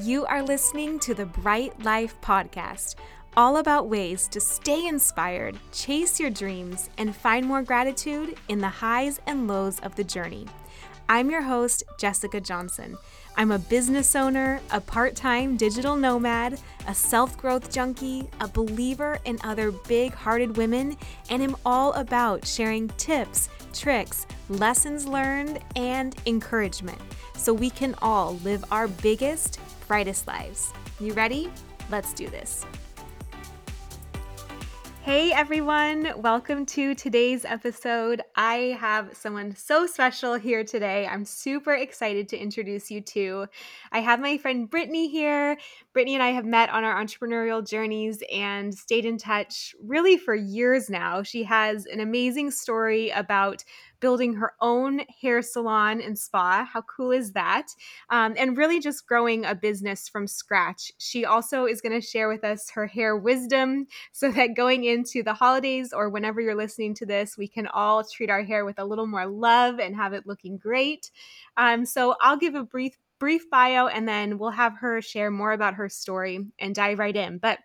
You 0.00 0.24
are 0.24 0.42
listening 0.42 0.98
to 1.00 1.12
the 1.12 1.26
Bright 1.26 1.84
Life 1.84 2.18
Podcast, 2.22 2.94
all 3.36 3.58
about 3.58 3.90
ways 3.90 4.26
to 4.28 4.40
stay 4.40 4.86
inspired, 4.86 5.58
chase 5.70 6.18
your 6.18 6.30
dreams, 6.30 6.88
and 6.96 7.14
find 7.14 7.44
more 7.44 7.60
gratitude 7.60 8.38
in 8.48 8.58
the 8.58 8.70
highs 8.70 9.20
and 9.26 9.46
lows 9.46 9.80
of 9.80 9.94
the 9.94 10.02
journey. 10.02 10.46
I'm 11.10 11.30
your 11.30 11.42
host, 11.42 11.84
Jessica 11.98 12.40
Johnson. 12.40 12.96
I'm 13.36 13.52
a 13.52 13.58
business 13.58 14.16
owner, 14.16 14.62
a 14.70 14.80
part 14.80 15.14
time 15.14 15.58
digital 15.58 15.94
nomad, 15.94 16.58
a 16.88 16.94
self 16.94 17.36
growth 17.36 17.70
junkie, 17.70 18.30
a 18.40 18.48
believer 18.48 19.18
in 19.26 19.36
other 19.44 19.72
big 19.72 20.14
hearted 20.14 20.56
women, 20.56 20.96
and 21.28 21.42
am 21.42 21.54
all 21.66 21.92
about 21.92 22.46
sharing 22.46 22.88
tips, 22.96 23.50
tricks, 23.72 24.26
lessons 24.48 25.06
learned, 25.06 25.60
and 25.76 26.14
encouragement 26.26 27.00
so 27.36 27.52
we 27.52 27.70
can 27.70 27.94
all 28.02 28.36
live 28.44 28.64
our 28.70 28.88
biggest, 28.88 29.58
brightest 29.88 30.26
lives. 30.26 30.72
You 31.00 31.12
ready? 31.14 31.50
Let's 31.90 32.12
do 32.12 32.28
this. 32.28 32.64
Hey 35.04 35.32
everyone, 35.32 36.12
welcome 36.18 36.64
to 36.66 36.94
today's 36.94 37.44
episode. 37.44 38.22
I 38.36 38.76
have 38.78 39.16
someone 39.16 39.56
so 39.56 39.84
special 39.84 40.34
here 40.34 40.62
today. 40.62 41.08
I'm 41.08 41.24
super 41.24 41.74
excited 41.74 42.28
to 42.28 42.38
introduce 42.38 42.88
you 42.88 43.00
to. 43.00 43.46
I 43.90 43.98
have 43.98 44.20
my 44.20 44.38
friend 44.38 44.70
Brittany 44.70 45.08
here. 45.08 45.58
Brittany 45.92 46.14
and 46.14 46.22
I 46.22 46.30
have 46.30 46.44
met 46.44 46.70
on 46.70 46.84
our 46.84 47.04
entrepreneurial 47.04 47.68
journeys 47.68 48.22
and 48.32 48.72
stayed 48.72 49.04
in 49.04 49.18
touch 49.18 49.74
really 49.82 50.16
for 50.16 50.36
years 50.36 50.88
now. 50.88 51.24
She 51.24 51.42
has 51.42 51.84
an 51.86 51.98
amazing 51.98 52.52
story 52.52 53.10
about 53.10 53.64
building 54.02 54.34
her 54.34 54.52
own 54.60 55.00
hair 55.20 55.40
salon 55.40 56.00
and 56.00 56.18
spa. 56.18 56.68
How 56.70 56.82
cool 56.82 57.12
is 57.12 57.32
that? 57.32 57.68
Um, 58.10 58.34
and 58.36 58.58
really 58.58 58.80
just 58.80 59.06
growing 59.06 59.44
a 59.46 59.54
business 59.54 60.08
from 60.08 60.26
scratch. 60.26 60.92
She 60.98 61.24
also 61.24 61.66
is 61.66 61.80
going 61.80 61.98
to 61.98 62.06
share 62.06 62.28
with 62.28 62.42
us 62.42 62.68
her 62.70 62.86
hair 62.86 63.16
wisdom 63.16 63.86
so 64.12 64.30
that 64.32 64.56
going 64.56 64.84
into 64.84 65.22
the 65.22 65.32
holidays 65.32 65.92
or 65.94 66.10
whenever 66.10 66.40
you're 66.40 66.56
listening 66.56 66.94
to 66.94 67.06
this, 67.06 67.38
we 67.38 67.46
can 67.48 67.68
all 67.68 68.04
treat 68.04 68.28
our 68.28 68.42
hair 68.42 68.64
with 68.64 68.80
a 68.80 68.84
little 68.84 69.06
more 69.06 69.26
love 69.26 69.78
and 69.78 69.94
have 69.94 70.12
it 70.12 70.26
looking 70.26 70.58
great. 70.58 71.10
Um, 71.56 71.86
so 71.86 72.16
I'll 72.20 72.36
give 72.36 72.56
a 72.56 72.64
brief 72.64 72.98
brief 73.20 73.48
bio 73.50 73.86
and 73.86 74.08
then 74.08 74.36
we'll 74.36 74.50
have 74.50 74.76
her 74.78 75.00
share 75.00 75.30
more 75.30 75.52
about 75.52 75.74
her 75.74 75.88
story 75.88 76.44
and 76.58 76.74
dive 76.74 76.98
right 76.98 77.14
in. 77.14 77.38
But 77.38 77.60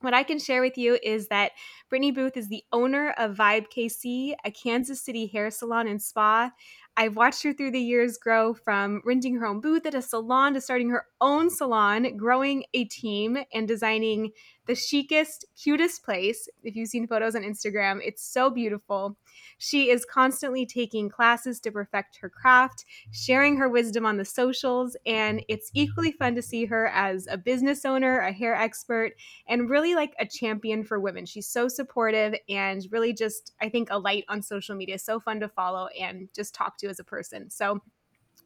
what 0.00 0.14
I 0.14 0.22
can 0.22 0.38
share 0.38 0.62
with 0.62 0.78
you 0.78 0.98
is 1.02 1.28
that 1.28 1.52
Brittany 1.88 2.10
Booth 2.10 2.36
is 2.36 2.48
the 2.48 2.64
owner 2.72 3.10
of 3.18 3.36
Vibe 3.36 3.66
KC, 3.68 4.34
a 4.44 4.50
Kansas 4.50 5.00
City 5.00 5.26
hair 5.26 5.50
salon 5.50 5.86
and 5.86 6.00
spa. 6.00 6.52
I've 6.96 7.16
watched 7.16 7.42
her 7.44 7.52
through 7.52 7.70
the 7.70 7.80
years 7.80 8.18
grow 8.18 8.52
from 8.52 9.02
renting 9.04 9.36
her 9.36 9.46
own 9.46 9.60
booth 9.60 9.86
at 9.86 9.94
a 9.94 10.02
salon 10.02 10.54
to 10.54 10.60
starting 10.60 10.90
her 10.90 11.06
own 11.20 11.50
salon, 11.50 12.16
growing 12.16 12.64
a 12.74 12.84
team, 12.84 13.38
and 13.52 13.68
designing 13.68 14.32
the 14.66 14.74
chicest, 14.74 15.44
cutest 15.56 16.02
place. 16.04 16.48
If 16.62 16.76
you've 16.76 16.88
seen 16.88 17.06
photos 17.06 17.34
on 17.34 17.42
Instagram, 17.42 18.00
it's 18.04 18.22
so 18.22 18.50
beautiful. 18.50 19.16
She 19.58 19.90
is 19.90 20.04
constantly 20.04 20.66
taking 20.66 21.08
classes 21.08 21.60
to 21.60 21.72
perfect 21.72 22.18
her 22.20 22.28
craft, 22.28 22.84
sharing 23.12 23.56
her 23.56 23.68
wisdom 23.68 24.06
on 24.06 24.16
the 24.16 24.24
socials, 24.24 24.96
and 25.06 25.44
it's 25.48 25.70
equally 25.74 26.12
fun 26.12 26.34
to 26.34 26.42
see 26.42 26.64
her 26.66 26.88
as 26.88 27.26
a 27.30 27.36
business 27.36 27.84
owner, 27.84 28.20
a 28.20 28.32
hair 28.32 28.54
expert, 28.54 29.12
and 29.46 29.70
really 29.70 29.94
like 29.94 30.14
a 30.18 30.26
champion 30.26 30.84
for 30.84 31.00
women. 31.00 31.26
She's 31.26 31.48
so 31.48 31.68
supportive 31.68 32.34
and 32.48 32.86
really 32.90 33.12
just, 33.12 33.52
I 33.60 33.68
think, 33.68 33.88
a 33.90 33.98
light 33.98 34.24
on 34.28 34.42
social 34.42 34.76
media. 34.76 34.98
So 34.98 35.20
fun 35.20 35.40
to 35.40 35.48
follow 35.48 35.88
and 35.98 36.28
just 36.34 36.54
talk 36.54 36.78
to 36.78 36.88
as 36.88 36.98
a 36.98 37.04
person. 37.04 37.50
So, 37.50 37.80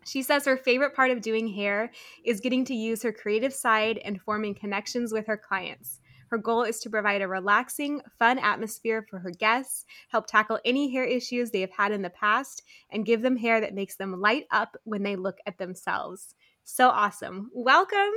she 0.06 0.22
says 0.22 0.44
her 0.44 0.56
favorite 0.56 0.94
part 0.94 1.10
of 1.10 1.22
doing 1.22 1.48
hair 1.48 1.90
is 2.24 2.40
getting 2.40 2.64
to 2.66 2.74
use 2.74 3.02
her 3.02 3.12
creative 3.12 3.54
side 3.54 3.98
and 4.04 4.20
forming 4.20 4.54
connections 4.54 5.12
with 5.12 5.26
her 5.26 5.36
clients. 5.36 6.00
Her 6.34 6.38
goal 6.38 6.64
is 6.64 6.80
to 6.80 6.90
provide 6.90 7.22
a 7.22 7.28
relaxing, 7.28 8.00
fun 8.18 8.40
atmosphere 8.40 9.06
for 9.08 9.20
her 9.20 9.30
guests, 9.30 9.84
help 10.08 10.26
tackle 10.26 10.58
any 10.64 10.90
hair 10.90 11.04
issues 11.04 11.52
they 11.52 11.60
have 11.60 11.70
had 11.70 11.92
in 11.92 12.02
the 12.02 12.10
past, 12.10 12.64
and 12.90 13.06
give 13.06 13.22
them 13.22 13.36
hair 13.36 13.60
that 13.60 13.72
makes 13.72 13.94
them 13.94 14.20
light 14.20 14.46
up 14.50 14.76
when 14.82 15.04
they 15.04 15.14
look 15.14 15.38
at 15.46 15.58
themselves. 15.58 16.34
So 16.64 16.88
awesome. 16.88 17.52
Welcome. 17.54 18.10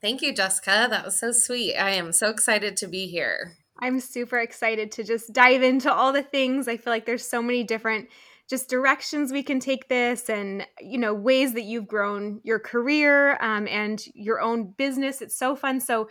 Thank 0.00 0.22
you, 0.22 0.32
Jessica. 0.32 0.86
That 0.88 1.04
was 1.04 1.18
so 1.18 1.32
sweet. 1.32 1.74
I 1.74 1.90
am 1.90 2.12
so 2.12 2.28
excited 2.28 2.76
to 2.76 2.86
be 2.86 3.08
here. 3.08 3.56
I'm 3.80 3.98
super 3.98 4.38
excited 4.38 4.92
to 4.92 5.02
just 5.02 5.32
dive 5.32 5.64
into 5.64 5.92
all 5.92 6.12
the 6.12 6.22
things. 6.22 6.68
I 6.68 6.76
feel 6.76 6.92
like 6.92 7.04
there's 7.04 7.28
so 7.28 7.42
many 7.42 7.64
different 7.64 8.10
just 8.48 8.68
directions 8.68 9.32
we 9.32 9.42
can 9.42 9.58
take 9.58 9.88
this 9.88 10.28
and 10.28 10.66
you 10.80 10.98
know 10.98 11.14
ways 11.14 11.54
that 11.54 11.62
you've 11.62 11.88
grown 11.88 12.40
your 12.44 12.58
career 12.58 13.38
um, 13.40 13.66
and 13.68 14.04
your 14.14 14.40
own 14.40 14.70
business 14.76 15.22
it's 15.22 15.36
so 15.36 15.56
fun 15.56 15.80
so 15.80 16.08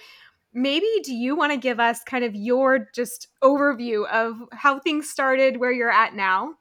maybe 0.53 0.87
do 1.03 1.13
you 1.13 1.35
want 1.35 1.51
to 1.51 1.57
give 1.57 1.79
us 1.79 2.03
kind 2.03 2.23
of 2.23 2.35
your 2.35 2.89
just 2.93 3.27
overview 3.43 4.07
of 4.09 4.37
how 4.51 4.79
things 4.79 5.09
started 5.09 5.57
where 5.57 5.71
you're 5.71 5.91
at 5.91 6.15
now? 6.15 6.55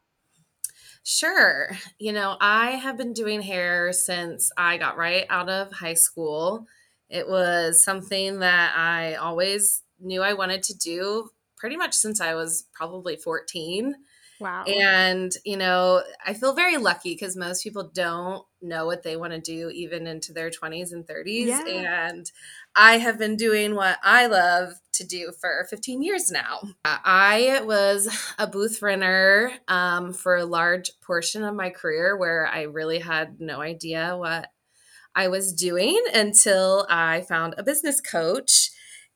Sure. 1.04 1.70
You 1.98 2.12
know 2.12 2.36
i 2.40 2.72
have 2.72 2.96
been 2.96 3.12
doing 3.12 3.42
hair 3.42 3.92
since 3.92 4.52
i 4.56 4.76
got 4.78 4.96
right 4.96 5.26
out 5.28 5.48
of 5.48 5.72
high 5.72 5.94
school. 5.94 6.66
It 7.08 7.28
was 7.28 7.82
something 7.82 8.38
that 8.38 8.76
i 8.76 9.14
always 9.14 9.82
knew 10.00 10.22
i 10.22 10.32
wanted 10.32 10.62
to 10.64 10.78
do 10.78 11.30
pretty 11.56 11.76
much 11.76 11.94
since 11.94 12.20
i 12.20 12.34
was 12.34 12.64
probably 12.72 13.16
14 13.16 13.94
Wow. 14.42 14.64
And, 14.64 15.32
you 15.44 15.56
know, 15.56 16.02
I 16.26 16.34
feel 16.34 16.54
very 16.54 16.76
lucky 16.76 17.14
because 17.14 17.36
most 17.36 17.62
people 17.62 17.90
don't 17.94 18.44
know 18.60 18.86
what 18.86 19.02
they 19.02 19.16
want 19.16 19.32
to 19.32 19.40
do 19.40 19.70
even 19.70 20.06
into 20.06 20.32
their 20.32 20.50
20s 20.50 20.92
and 20.92 21.06
30s. 21.06 21.46
Yeah. 21.46 22.08
And 22.08 22.30
I 22.74 22.98
have 22.98 23.18
been 23.18 23.36
doing 23.36 23.74
what 23.74 23.98
I 24.02 24.26
love 24.26 24.74
to 24.94 25.06
do 25.06 25.32
for 25.40 25.66
15 25.70 26.02
years 26.02 26.30
now. 26.30 26.60
I 26.84 27.60
was 27.64 28.08
a 28.38 28.46
booth 28.46 28.82
renter 28.82 29.52
um, 29.68 30.12
for 30.12 30.36
a 30.36 30.44
large 30.44 30.90
portion 31.00 31.44
of 31.44 31.54
my 31.54 31.70
career 31.70 32.16
where 32.16 32.46
I 32.46 32.62
really 32.62 32.98
had 32.98 33.40
no 33.40 33.60
idea 33.60 34.16
what 34.16 34.48
I 35.14 35.28
was 35.28 35.52
doing 35.52 36.02
until 36.14 36.86
I 36.88 37.20
found 37.22 37.54
a 37.56 37.62
business 37.62 38.00
coach 38.00 38.70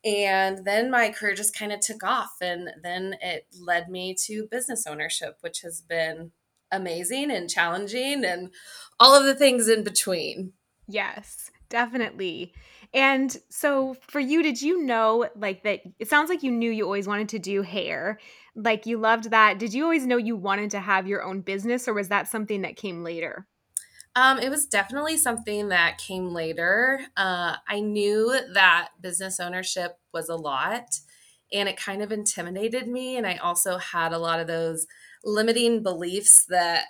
and 0.07 0.65
then 0.65 0.89
my 0.89 1.11
career 1.11 1.35
just 1.35 1.59
kind 1.59 1.73
of 1.73 1.81
took 1.81 2.05
off. 2.05 2.37
And 2.41 2.71
then 2.81 3.17
it 3.21 3.47
led 3.61 3.89
me 3.91 4.15
to 4.27 4.47
business 4.49 4.87
ownership, 4.87 5.39
which 5.41 5.63
has 5.63 5.81
been 5.81 6.31
amazing 6.71 7.33
and 7.33 7.51
challenging 7.51 8.25
and 8.25 8.53
all 9.01 9.17
of 9.17 9.25
the 9.25 9.35
things 9.35 9.67
in 9.67 9.83
between. 9.83 10.53
Yes, 10.87 11.51
definitely. 11.69 12.53
And 12.95 13.37
so 13.51 13.97
for 14.01 14.21
you, 14.21 14.45
did 14.45 14.63
you 14.63 14.85
know 14.85 15.29
like 15.35 15.65
that? 15.65 15.81
It 15.99 16.09
sounds 16.09 16.31
like 16.31 16.45
you 16.45 16.53
knew 16.53 16.71
you 16.71 16.85
always 16.85 17.09
wanted 17.09 17.29
to 17.31 17.41
do 17.41 17.63
hair. 17.63 18.21
Like 18.55 18.87
you 18.87 18.99
loved 18.99 19.33
that. 19.33 19.59
Did 19.59 19.75
you 19.75 19.83
always 19.83 20.07
know 20.07 20.17
you 20.17 20.37
wanted 20.37 20.71
to 20.71 20.81
have 20.81 21.09
your 21.09 21.25
own 21.25 21.41
business 21.41 21.89
or 21.89 21.95
was 21.95 22.09
that 22.09 22.29
something 22.29 22.63
that 22.63 22.77
came 22.77 23.03
later? 23.03 23.49
Um, 24.17 24.39
it 24.39 24.49
was 24.49 24.65
definitely 24.65 25.19
something 25.19 25.69
that 25.69 25.99
came 25.99 26.31
later. 26.31 27.01
Uh, 27.19 27.57
I 27.69 27.81
knew 27.81 28.35
that 28.55 28.89
business 28.99 29.39
ownership 29.39 29.99
was 30.15 30.31
a 30.31 30.35
lot 30.35 30.99
and 31.53 31.69
it 31.69 31.77
kind 31.77 32.03
of 32.03 32.11
intimidated 32.11 32.89
me. 32.89 33.19
And 33.19 33.27
I 33.27 33.37
also 33.37 33.77
had 33.77 34.15
a 34.15 34.19
lot 34.19 34.41
of 34.41 34.47
those 34.47 34.87
limiting 35.23 35.83
beliefs 35.83 36.47
that 36.49 36.85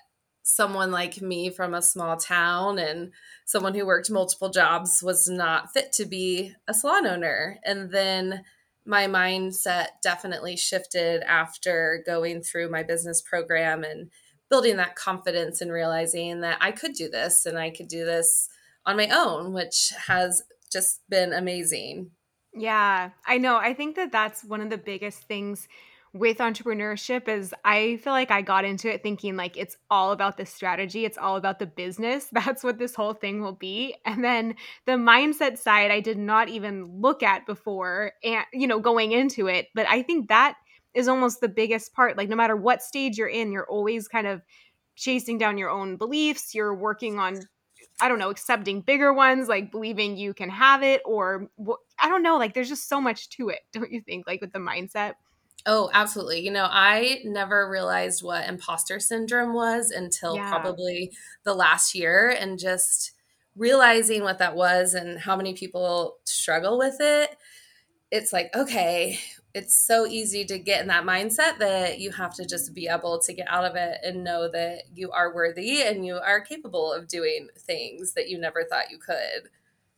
someone 0.45 0.93
like 0.93 1.21
me 1.21 1.51
from 1.51 1.75
a 1.75 1.83
small 1.83 2.17
town 2.17 2.79
and 2.79 3.11
someone 3.45 3.75
who 3.75 3.85
worked 3.85 4.09
multiple 4.09 4.49
jobs 4.49 5.03
was 5.03 5.29
not 5.29 5.73
fit 5.73 5.93
to 5.95 6.07
be 6.07 6.55
a 6.69 6.75
salon 6.75 7.07
owner. 7.07 7.59
And 7.65 7.91
then 7.91 8.45
my 8.85 9.09
mindset 9.09 9.87
definitely 10.01 10.57
shifted 10.57 11.25
after 11.25 12.05
going 12.07 12.43
through 12.43 12.71
my 12.71 12.85
business 12.85 13.21
program 13.21 13.83
and 13.83 14.13
building 14.49 14.77
that 14.77 14.97
confidence 14.97 15.61
and 15.61 15.73
realizing 15.73 16.41
that 16.41 16.59
I 16.61 16.73
could 16.73 16.93
do 16.93 17.09
this 17.09 17.47
and 17.47 17.59
I 17.59 17.71
could 17.71 17.89
do 17.89 18.05
this 18.05 18.49
on 18.85 18.97
my 18.97 19.09
own, 19.09 19.53
which 19.53 19.93
has 20.07 20.43
just 20.73 21.01
been 21.09 21.33
amazing. 21.33 22.11
Yeah, 22.55 23.11
I 23.27 23.39
know. 23.39 23.57
I 23.57 23.75
think 23.75 23.97
that 23.97 24.13
that's 24.13 24.45
one 24.45 24.61
of 24.61 24.71
the 24.71 24.79
biggest 24.79 25.25
things 25.25 25.69
with 26.17 26.39
entrepreneurship 26.39 27.29
is 27.29 27.55
I 27.65 27.99
feel 27.99 28.13
like 28.13 28.31
I 28.31 28.41
got 28.41 28.65
into 28.65 28.93
it 28.93 29.03
thinking 29.03 29.37
like 29.37 29.57
it's 29.57 29.77
all 29.91 30.13
about 30.13 30.39
the 30.39 30.47
strategy, 30.47 31.05
it's 31.05 31.19
all 31.19 31.37
about 31.37 31.59
the 31.59 31.67
business. 31.67 32.29
That's 32.33 32.65
what 32.65 32.79
this 32.79 32.95
whole 32.95 33.13
thing 33.13 33.43
will 33.43 33.53
be. 33.53 33.97
And 34.05 34.25
then 34.25 34.55
the 34.87 34.93
mindset 34.93 35.59
side 35.59 35.91
I 35.91 36.01
did 36.01 36.17
not 36.17 36.49
even 36.49 37.01
look 37.01 37.23
at 37.23 37.45
before 37.47 38.13
and 38.25 38.45
you 38.53 38.67
know 38.67 38.81
going 38.81 39.13
into 39.13 39.47
it, 39.47 39.69
but 39.75 39.87
I 39.89 40.03
think 40.03 40.29
that 40.29 40.57
is 40.97 41.07
almost 41.07 41.41
the 41.41 41.49
biggest 41.49 41.93
part. 41.93 42.17
Like 42.17 42.29
no 42.29 42.37
matter 42.37 42.57
what 42.57 42.83
stage 42.83 43.19
you're 43.19 43.29
in, 43.29 43.53
you're 43.53 43.69
always 43.69 44.09
kind 44.09 44.27
of 44.27 44.43
chasing 44.97 45.39
down 45.39 45.59
your 45.59 45.71
own 45.71 45.97
beliefs. 45.97 46.55
You're 46.55 46.75
working 46.75 47.19
on 47.19 47.41
I 48.01 48.09
don't 48.09 48.19
know, 48.19 48.31
accepting 48.31 48.83
bigger 48.83 49.13
ones, 49.13 49.49
like 49.49 49.71
believing 49.71 50.17
you 50.17 50.35
can 50.35 50.51
have 50.51 50.83
it 50.83 51.01
or 51.05 51.49
I 51.99 52.09
don't 52.09 52.23
know, 52.23 52.37
like 52.37 52.53
there's 52.53 52.69
just 52.69 52.89
so 52.89 53.01
much 53.01 53.29
to 53.31 53.51
it, 53.51 53.61
don't 53.73 53.93
you 53.93 54.01
think 54.01 54.27
like 54.27 54.41
with 54.41 54.53
the 54.53 54.59
mindset? 54.59 55.15
Oh, 55.65 55.91
absolutely. 55.93 56.41
You 56.41 56.53
know, 56.53 56.69
I 56.71 57.21
never 57.25 57.69
realized 57.69 58.23
what 58.23 58.49
imposter 58.49 59.01
syndrome 59.01 59.53
was 59.53 59.91
until 59.91 60.37
yeah. 60.37 60.49
probably 60.49 61.11
the 61.45 61.55
last 61.55 61.95
year 61.95 62.29
and 62.39 62.59
just 62.59 63.13
realizing 63.57 64.23
what 64.23 64.39
that 64.39 64.55
was 64.55 64.95
and 64.95 65.19
how 65.19 65.35
many 65.35 65.55
people 65.55 66.19
struggle 66.25 66.79
with 66.79 66.97
it, 67.01 67.37
it's 68.11 68.33
like, 68.33 68.55
okay, 68.55 69.19
it's 69.55 69.77
so 69.77 70.07
easy 70.07 70.45
to 70.47 70.59
get 70.59 70.81
in 70.83 70.89
that 70.89 71.05
mindset 71.05 71.59
that 71.59 71.99
you 71.99 72.13
have 72.13 72.35
to 72.35 72.45
just 72.47 72.75
be 72.75 72.87
able 72.89 73.19
to 73.21 73.33
get 73.33 73.49
out 73.49 73.65
of 73.65 73.75
it 73.77 73.99
and 74.05 74.23
know 74.25 74.49
that 74.51 74.85
you 74.95 75.11
are 75.11 75.35
worthy 75.35 75.83
and 75.83 76.07
you 76.07 76.17
are 76.17 76.41
capable 76.41 76.93
of 76.93 77.09
doing 77.09 77.49
things 77.59 78.13
that 78.15 78.29
you 78.29 78.39
never 78.39 78.65
thought 78.65 78.91
you 78.91 78.99
could. 78.99 79.51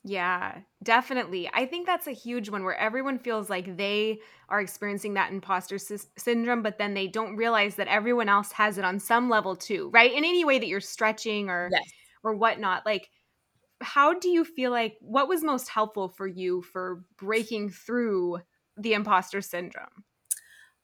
Yeah, 0.04 0.60
definitely. 0.82 1.50
I 1.52 1.66
think 1.66 1.84
that's 1.86 2.06
a 2.06 2.12
huge 2.12 2.48
one 2.48 2.64
where 2.64 2.76
everyone 2.76 3.18
feels 3.18 3.50
like 3.50 3.76
they 3.76 4.20
are 4.48 4.60
experiencing 4.60 5.14
that 5.14 5.32
imposter 5.32 5.76
sy- 5.76 5.96
syndrome, 6.16 6.62
but 6.62 6.78
then 6.78 6.94
they 6.94 7.08
don't 7.08 7.36
realize 7.36 7.74
that 7.76 7.88
everyone 7.88 8.28
else 8.28 8.52
has 8.52 8.78
it 8.78 8.84
on 8.84 9.00
some 9.00 9.28
level 9.28 9.56
too, 9.56 9.90
right? 9.92 10.12
In 10.12 10.24
any 10.24 10.44
way 10.44 10.58
that 10.58 10.66
you're 10.68 10.80
stretching 10.80 11.50
or 11.50 11.74
Yes. 11.74 11.92
or 12.22 12.34
whatnot. 12.34 12.86
Like, 12.86 13.10
how 13.80 14.14
do 14.14 14.28
you 14.28 14.44
feel 14.44 14.70
like 14.70 14.96
what 15.00 15.28
was 15.28 15.42
most 15.42 15.68
helpful 15.68 16.08
for 16.08 16.26
you 16.26 16.62
for 16.62 17.04
breaking 17.16 17.70
through 17.70 18.40
the 18.76 18.92
imposter 18.92 19.40
syndrome? 19.40 20.04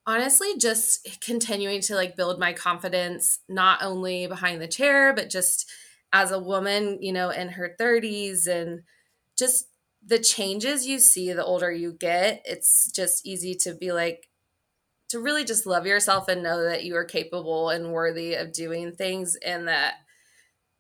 Honestly, 0.07 0.59
just 0.59 1.21
continuing 1.25 1.81
to 1.81 1.95
like 1.95 2.17
build 2.17 2.39
my 2.39 2.53
confidence, 2.53 3.41
not 3.49 3.83
only 3.83 4.27
behind 4.27 4.61
the 4.61 4.69
chair, 4.69 5.15
but 5.15 5.31
just 5.31 5.71
as 6.13 6.31
a 6.31 6.39
woman, 6.39 6.99
you 7.01 7.13
know, 7.13 7.31
in 7.31 7.49
her 7.51 7.75
30s 7.81 8.47
and 8.47 8.83
just 9.37 9.67
the 10.07 10.19
changes 10.19 10.87
you 10.87 10.99
see 10.99 11.33
the 11.33 11.45
older 11.45 11.73
you 11.73 11.93
get, 11.93 12.43
it's 12.45 12.91
just 12.91 13.27
easy 13.27 13.55
to 13.55 13.75
be 13.75 13.93
like, 13.93 14.29
to 15.09 15.21
really 15.21 15.45
just 15.45 15.67
love 15.67 15.87
yourself 15.87 16.29
and 16.29 16.43
know 16.43 16.63
that 16.65 16.85
you 16.85 16.97
are 16.97 17.05
capable 17.05 17.71
and 17.71 17.93
worthy 17.93 18.35
of 18.35 18.53
doing 18.53 18.93
things 18.93 19.37
and 19.37 19.69
that 19.69 19.95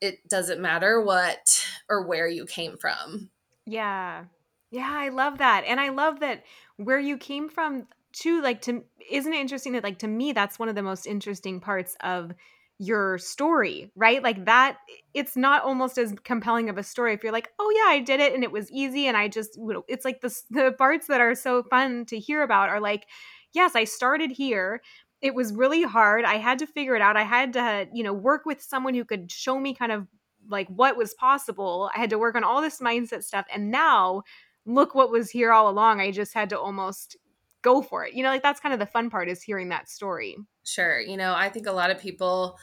it 0.04 0.28
doesn't 0.28 0.60
matter 0.60 1.00
what 1.02 1.64
or 1.88 2.06
where 2.06 2.28
you 2.28 2.46
came 2.46 2.76
from. 2.76 3.30
Yeah. 3.66 4.24
Yeah, 4.70 4.90
I 4.90 5.08
love 5.08 5.38
that. 5.38 5.64
And 5.66 5.80
I 5.80 5.88
love 5.88 6.20
that 6.20 6.44
where 6.76 7.00
you 7.00 7.16
came 7.16 7.48
from 7.48 7.86
too 8.12 8.40
like 8.42 8.62
to 8.62 8.84
isn't 9.10 9.32
it 9.32 9.40
interesting 9.40 9.72
that 9.72 9.82
like 9.82 9.98
to 9.98 10.06
me 10.06 10.32
that's 10.32 10.56
one 10.56 10.68
of 10.68 10.76
the 10.76 10.82
most 10.82 11.04
interesting 11.04 11.60
parts 11.60 11.96
of 12.00 12.32
your 12.78 13.18
story, 13.18 13.90
right? 13.96 14.22
Like 14.22 14.44
that 14.44 14.78
it's 15.14 15.36
not 15.36 15.64
almost 15.64 15.96
as 15.98 16.14
compelling 16.24 16.68
of 16.68 16.78
a 16.78 16.82
story 16.82 17.14
if 17.14 17.22
you're 17.22 17.32
like, 17.32 17.50
"Oh 17.58 17.72
yeah, 17.74 17.92
I 17.92 18.00
did 18.00 18.20
it 18.20 18.34
and 18.34 18.44
it 18.44 18.52
was 18.52 18.70
easy 18.70 19.06
and 19.06 19.16
I 19.16 19.28
just 19.28 19.58
it's 19.88 20.04
like 20.04 20.20
the 20.20 20.36
the 20.50 20.72
parts 20.72 21.06
that 21.06 21.20
are 21.20 21.34
so 21.34 21.62
fun 21.62 22.04
to 22.06 22.18
hear 22.18 22.42
about 22.42 22.68
are 22.68 22.80
like, 22.80 23.06
yes, 23.54 23.74
I 23.74 23.84
started 23.84 24.32
here. 24.32 24.82
It 25.24 25.34
was 25.34 25.54
really 25.54 25.82
hard. 25.82 26.26
I 26.26 26.36
had 26.36 26.58
to 26.58 26.66
figure 26.66 26.94
it 26.94 27.00
out. 27.00 27.16
I 27.16 27.22
had 27.22 27.54
to, 27.54 27.88
you 27.92 28.04
know, 28.04 28.12
work 28.12 28.44
with 28.44 28.60
someone 28.62 28.92
who 28.92 29.06
could 29.06 29.32
show 29.32 29.58
me 29.58 29.74
kind 29.74 29.90
of 29.90 30.06
like 30.48 30.68
what 30.68 30.98
was 30.98 31.14
possible. 31.14 31.90
I 31.94 31.98
had 31.98 32.10
to 32.10 32.18
work 32.18 32.34
on 32.34 32.44
all 32.44 32.60
this 32.60 32.78
mindset 32.78 33.24
stuff. 33.24 33.46
And 33.50 33.70
now 33.70 34.22
look 34.66 34.94
what 34.94 35.10
was 35.10 35.30
here 35.30 35.50
all 35.50 35.70
along. 35.70 36.00
I 36.00 36.10
just 36.10 36.34
had 36.34 36.50
to 36.50 36.60
almost 36.60 37.16
go 37.62 37.80
for 37.80 38.04
it. 38.04 38.12
You 38.12 38.22
know, 38.22 38.28
like 38.28 38.42
that's 38.42 38.60
kind 38.60 38.74
of 38.74 38.78
the 38.78 38.86
fun 38.86 39.08
part 39.08 39.30
is 39.30 39.42
hearing 39.42 39.70
that 39.70 39.88
story. 39.88 40.36
Sure. 40.62 41.00
You 41.00 41.16
know, 41.16 41.34
I 41.34 41.48
think 41.48 41.66
a 41.66 41.72
lot 41.72 41.90
of 41.90 41.98
people 41.98 42.58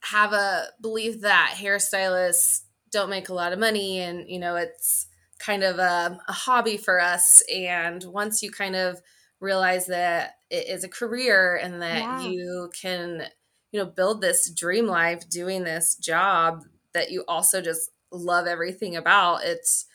have 0.00 0.32
a 0.32 0.68
belief 0.80 1.20
that 1.20 1.56
hairstylists 1.58 2.62
don't 2.90 3.10
make 3.10 3.28
a 3.28 3.34
lot 3.34 3.52
of 3.52 3.58
money 3.58 3.98
and, 3.98 4.28
you 4.28 4.38
know, 4.38 4.56
it's 4.56 5.08
kind 5.38 5.62
of 5.62 5.78
a, 5.78 6.18
a 6.26 6.32
hobby 6.32 6.78
for 6.78 7.00
us. 7.00 7.42
And 7.54 8.02
once 8.04 8.42
you 8.42 8.50
kind 8.50 8.76
of 8.76 9.02
realize 9.40 9.86
that 9.86 10.36
it 10.50 10.68
is 10.68 10.84
a 10.84 10.88
career 10.88 11.56
and 11.56 11.82
that 11.82 11.98
yeah. 11.98 12.20
you 12.22 12.70
can, 12.80 13.26
you 13.72 13.80
know, 13.80 13.86
build 13.86 14.20
this 14.20 14.50
dream 14.50 14.86
life 14.86 15.28
doing 15.28 15.64
this 15.64 15.96
job 15.96 16.62
that 16.92 17.10
you 17.10 17.24
also 17.28 17.60
just 17.60 17.90
love 18.10 18.46
everything 18.46 18.96
about, 18.96 19.44
it's 19.44 19.86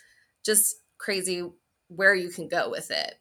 just 0.45 0.75
crazy 0.97 1.49
where 1.87 2.13
you 2.13 2.29
can 2.29 2.47
go 2.47 2.69
with 2.69 2.91
it. 2.91 3.15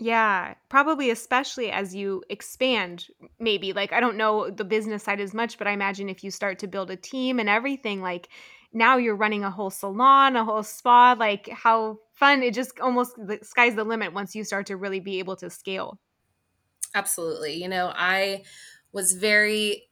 Yeah, 0.00 0.54
probably 0.68 1.10
especially 1.10 1.70
as 1.70 1.94
you 1.94 2.22
expand, 2.28 3.06
maybe. 3.38 3.72
Like, 3.72 3.92
I 3.92 4.00
don't 4.00 4.16
know 4.16 4.50
the 4.50 4.64
business 4.64 5.04
side 5.04 5.20
as 5.20 5.32
much, 5.32 5.56
but 5.56 5.66
I 5.66 5.72
imagine 5.72 6.08
if 6.08 6.24
you 6.24 6.30
start 6.30 6.58
to 6.60 6.66
build 6.66 6.90
a 6.90 6.96
team 6.96 7.38
and 7.38 7.48
everything, 7.48 8.02
like 8.02 8.28
now 8.74 8.96
you're 8.96 9.16
running 9.16 9.44
a 9.44 9.50
whole 9.50 9.70
salon, 9.70 10.36
a 10.36 10.44
whole 10.44 10.62
spa, 10.62 11.16
like 11.18 11.48
how 11.48 11.98
fun 12.12 12.42
it 12.42 12.54
just 12.54 12.78
almost 12.80 13.16
the 13.16 13.38
sky's 13.42 13.74
the 13.74 13.84
limit 13.84 14.12
once 14.12 14.34
you 14.34 14.44
start 14.44 14.66
to 14.66 14.76
really 14.76 15.00
be 15.00 15.18
able 15.18 15.36
to 15.36 15.48
scale. 15.48 15.98
Absolutely. 16.94 17.54
You 17.54 17.68
know, 17.68 17.92
I 17.94 18.44
was 18.92 19.12
very 19.12 19.88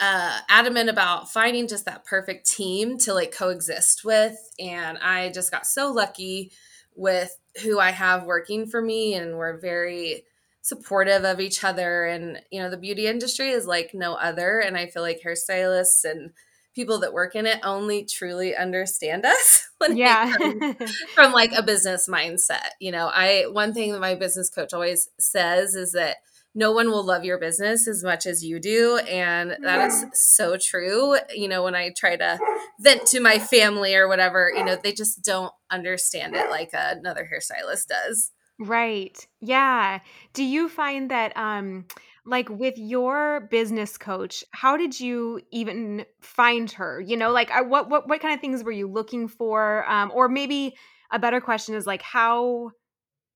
uh, 0.00 0.40
adamant 0.48 0.90
about 0.90 1.30
finding 1.30 1.68
just 1.68 1.84
that 1.86 2.04
perfect 2.04 2.50
team 2.50 2.98
to 2.98 3.14
like 3.14 3.32
coexist 3.32 4.04
with. 4.04 4.36
And 4.58 4.98
I 4.98 5.30
just 5.30 5.50
got 5.50 5.66
so 5.66 5.92
lucky 5.92 6.52
with 6.94 7.36
who 7.62 7.78
I 7.78 7.90
have 7.90 8.24
working 8.24 8.66
for 8.66 8.80
me, 8.80 9.14
and 9.14 9.36
we're 9.36 9.58
very 9.58 10.24
supportive 10.62 11.24
of 11.24 11.40
each 11.40 11.62
other. 11.62 12.04
And, 12.04 12.42
you 12.50 12.60
know, 12.60 12.70
the 12.70 12.76
beauty 12.76 13.06
industry 13.06 13.50
is 13.50 13.66
like 13.66 13.92
no 13.94 14.14
other. 14.14 14.58
And 14.58 14.76
I 14.76 14.86
feel 14.86 15.02
like 15.02 15.22
hairstylists 15.22 16.04
and 16.04 16.32
people 16.76 17.00
that 17.00 17.14
work 17.14 17.34
in 17.34 17.46
it 17.46 17.58
only 17.64 18.04
truly 18.04 18.54
understand 18.54 19.24
us 19.24 19.68
when 19.78 19.96
yeah. 19.96 20.32
from 21.14 21.32
like 21.32 21.52
a 21.52 21.62
business 21.62 22.08
mindset. 22.08 22.68
You 22.78 22.92
know, 22.92 23.10
I 23.12 23.46
one 23.50 23.72
thing 23.72 23.90
that 23.92 24.00
my 24.00 24.14
business 24.14 24.50
coach 24.50 24.72
always 24.72 25.08
says 25.18 25.74
is 25.74 25.92
that 25.92 26.18
no 26.54 26.72
one 26.72 26.90
will 26.90 27.04
love 27.04 27.24
your 27.24 27.38
business 27.38 27.86
as 27.86 28.02
much 28.02 28.24
as 28.24 28.42
you 28.42 28.58
do. 28.58 28.98
And 29.08 29.50
that 29.50 29.60
yeah. 29.62 29.86
is 29.86 30.04
so 30.14 30.56
true. 30.56 31.16
You 31.34 31.48
know, 31.48 31.62
when 31.62 31.74
I 31.74 31.92
try 31.94 32.16
to 32.16 32.38
vent 32.80 33.06
to 33.08 33.20
my 33.20 33.38
family 33.38 33.94
or 33.94 34.08
whatever, 34.08 34.50
you 34.54 34.64
know, 34.64 34.76
they 34.82 34.92
just 34.92 35.22
don't 35.22 35.52
understand 35.70 36.34
it 36.34 36.48
like 36.48 36.70
another 36.72 37.28
hairstylist 37.30 37.88
does. 37.88 38.30
Right. 38.58 39.26
Yeah. 39.40 40.00
Do 40.32 40.42
you 40.42 40.68
find 40.68 41.10
that 41.10 41.36
um 41.36 41.86
like 42.24 42.48
with 42.48 42.76
your 42.76 43.48
business 43.50 43.96
coach, 43.98 44.42
how 44.50 44.76
did 44.76 44.98
you 44.98 45.40
even 45.52 46.04
find 46.20 46.70
her? 46.72 47.00
You 47.00 47.16
know, 47.16 47.30
like 47.30 47.50
what 47.68 47.88
what 47.90 48.08
what 48.08 48.20
kind 48.20 48.34
of 48.34 48.40
things 48.40 48.64
were 48.64 48.72
you 48.72 48.88
looking 48.88 49.28
for? 49.28 49.84
Um 49.90 50.10
or 50.14 50.28
maybe 50.28 50.76
a 51.10 51.18
better 51.18 51.40
question 51.40 51.74
is 51.74 51.86
like 51.86 52.02
how 52.02 52.72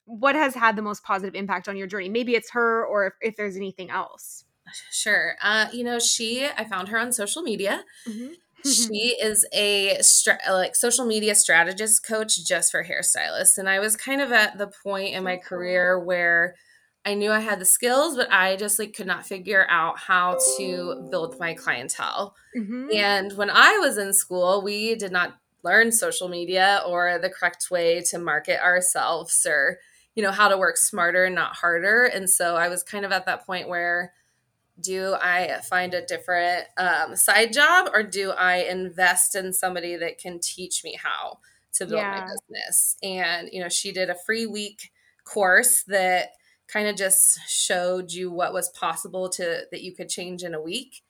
what 0.06 0.34
has 0.34 0.54
had 0.54 0.74
the 0.74 0.82
most 0.82 1.04
positive 1.04 1.34
impact 1.34 1.68
on 1.68 1.76
your 1.76 1.86
journey? 1.86 2.08
Maybe 2.08 2.34
it's 2.34 2.50
her 2.50 2.84
or 2.84 3.06
if, 3.06 3.12
if 3.20 3.36
there's 3.36 3.56
anything 3.56 3.90
else. 3.90 4.44
Sure. 4.90 5.36
Uh, 5.42 5.66
you 5.72 5.84
know, 5.84 5.98
she, 5.98 6.46
I 6.46 6.64
found 6.64 6.88
her 6.88 6.98
on 6.98 7.12
social 7.12 7.42
media. 7.42 7.84
Mm-hmm. 8.08 8.32
She 8.64 9.16
is 9.20 9.46
a 9.52 9.98
stra- 10.00 10.38
like 10.50 10.74
social 10.74 11.04
media 11.04 11.34
strategist 11.34 12.06
coach 12.06 12.44
just 12.44 12.70
for 12.70 12.84
hairstylists. 12.84 13.58
And 13.58 13.68
I 13.68 13.80
was 13.80 13.96
kind 13.96 14.20
of 14.20 14.32
at 14.32 14.58
the 14.58 14.68
point 14.82 15.14
in 15.14 15.24
my 15.24 15.36
career 15.36 15.98
where 15.98 16.54
I 17.04 17.14
knew 17.14 17.32
I 17.32 17.40
had 17.40 17.60
the 17.60 17.64
skills, 17.64 18.16
but 18.16 18.30
I 18.30 18.56
just 18.56 18.78
like 18.78 18.94
could 18.94 19.06
not 19.06 19.26
figure 19.26 19.66
out 19.70 19.98
how 19.98 20.38
to 20.58 21.08
build 21.10 21.38
my 21.38 21.54
clientele. 21.54 22.34
Mm-hmm. 22.56 22.88
And 22.94 23.32
when 23.36 23.50
I 23.50 23.78
was 23.78 23.96
in 23.96 24.12
school, 24.12 24.62
we 24.62 24.94
did 24.96 25.10
not 25.10 25.38
learn 25.62 25.92
social 25.92 26.28
media 26.28 26.82
or 26.86 27.18
the 27.18 27.30
correct 27.30 27.68
way 27.70 28.00
to 28.00 28.18
market 28.18 28.62
ourselves 28.62 29.46
or 29.46 29.78
you 30.14 30.22
know 30.22 30.32
how 30.32 30.48
to 30.48 30.58
work 30.58 30.76
smarter 30.76 31.24
and 31.24 31.34
not 31.34 31.56
harder 31.56 32.04
and 32.04 32.28
so 32.28 32.56
i 32.56 32.68
was 32.68 32.82
kind 32.82 33.04
of 33.04 33.12
at 33.12 33.26
that 33.26 33.46
point 33.46 33.68
where 33.68 34.12
do 34.80 35.14
i 35.20 35.60
find 35.68 35.94
a 35.94 36.04
different 36.06 36.66
um, 36.76 37.16
side 37.16 37.52
job 37.52 37.88
or 37.92 38.02
do 38.02 38.30
i 38.32 38.56
invest 38.56 39.34
in 39.34 39.52
somebody 39.52 39.96
that 39.96 40.18
can 40.18 40.38
teach 40.40 40.82
me 40.84 40.98
how 41.00 41.38
to 41.72 41.86
build 41.86 42.00
yeah. 42.00 42.20
my 42.20 42.26
business 42.26 42.96
and 43.02 43.48
you 43.52 43.60
know 43.60 43.68
she 43.68 43.92
did 43.92 44.10
a 44.10 44.16
free 44.26 44.46
week 44.46 44.90
course 45.24 45.84
that 45.84 46.30
kind 46.66 46.88
of 46.88 46.96
just 46.96 47.38
showed 47.48 48.12
you 48.12 48.30
what 48.30 48.52
was 48.52 48.68
possible 48.70 49.28
to 49.28 49.62
that 49.70 49.82
you 49.82 49.94
could 49.94 50.08
change 50.08 50.42
in 50.42 50.54
a 50.54 50.60
week 50.60 51.02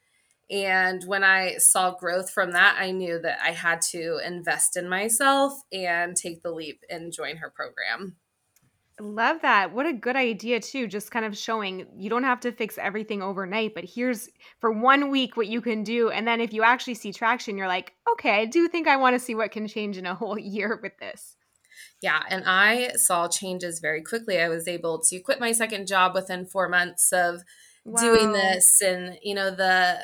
and 0.51 1.05
when 1.05 1.23
I 1.23 1.59
saw 1.59 1.95
growth 1.95 2.31
from 2.31 2.53
that, 2.53 2.77
I 2.79 2.91
knew 2.91 3.21
that 3.21 3.39
I 3.43 3.53
had 3.53 3.81
to 3.93 4.19
invest 4.27 4.77
in 4.77 4.89
myself 4.89 5.53
and 5.73 6.17
take 6.17 6.43
the 6.43 6.51
leap 6.51 6.83
and 6.91 7.13
join 7.13 7.37
her 7.37 7.51
program. 7.51 8.17
Love 9.01 9.41
that. 9.43 9.73
What 9.73 9.87
a 9.87 9.93
good 9.93 10.17
idea, 10.17 10.61
too. 10.61 10.87
Just 10.87 11.11
kind 11.11 11.25
of 11.25 11.37
showing 11.37 11.87
you 11.97 12.11
don't 12.11 12.25
have 12.25 12.41
to 12.41 12.53
fix 12.53 12.77
everything 12.77 13.23
overnight, 13.23 13.75
but 13.75 13.85
here's 13.85 14.29
for 14.61 14.71
one 14.71 15.11
week 15.11 15.37
what 15.37 15.47
you 15.47 15.61
can 15.61 15.83
do. 15.83 16.11
And 16.11 16.29
then 16.29 16.41
if 16.41 16.53
you 16.53 16.63
actually 16.63 16.95
see 16.95 17.13
traction, 17.13 17.57
you're 17.57 17.69
like, 17.69 17.95
okay, 18.13 18.41
I 18.41 18.45
do 18.45 18.69
think 18.69 18.87
I 18.87 18.97
want 18.97 19.15
to 19.15 19.21
see 19.21 19.35
what 19.35 19.53
can 19.53 19.67
change 19.67 19.97
in 19.97 20.07
a 20.07 20.15
whole 20.17 20.39
year 20.39 20.79
with 20.83 20.99
this. 20.99 21.37
Yeah. 22.03 22.23
And 22.29 22.45
I 22.47 22.91
saw 22.97 23.29
changes 23.29 23.81
very 23.81 24.03
quickly. 24.03 24.41
I 24.41 24.49
was 24.49 24.69
able 24.69 25.01
to 25.09 25.21
quit 25.21 25.41
my 25.41 25.53
second 25.53 25.87
job 25.87 26.15
within 26.15 26.45
four 26.45 26.69
months 26.69 27.13
of 27.13 27.43
wow. 27.85 28.01
doing 28.01 28.33
this. 28.33 28.83
And, 28.83 29.19
you 29.23 29.35
know, 29.35 29.51
the, 29.51 30.01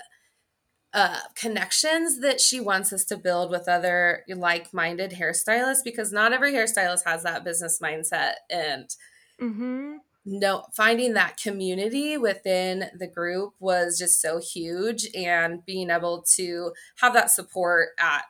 uh, 0.97 1.19
connections 1.35 2.21
that 2.21 2.41
she 2.41 2.59
wants 2.59 2.91
us 2.91 3.05
to 3.05 3.19
build 3.19 3.51
with 3.51 3.69
other 3.69 4.25
like-minded 4.35 5.11
hairstylists 5.11 5.85
because 5.85 6.11
not 6.11 6.33
every 6.33 6.53
hairstylist 6.53 7.05
has 7.05 7.23
that 7.23 7.45
business 7.45 7.81
mindset 7.83 8.33
and 8.49 8.97
mm-hmm. 9.39 9.97
no 10.25 10.65
finding 10.75 11.13
that 11.13 11.37
community 11.37 12.17
within 12.17 12.87
the 12.99 13.07
group 13.07 13.53
was 13.61 13.99
just 13.99 14.23
so 14.23 14.41
huge 14.41 15.07
and 15.15 15.67
being 15.67 15.91
able 15.91 16.25
to 16.27 16.73
have 16.99 17.13
that 17.13 17.31
support 17.31 17.91
at 17.99 18.23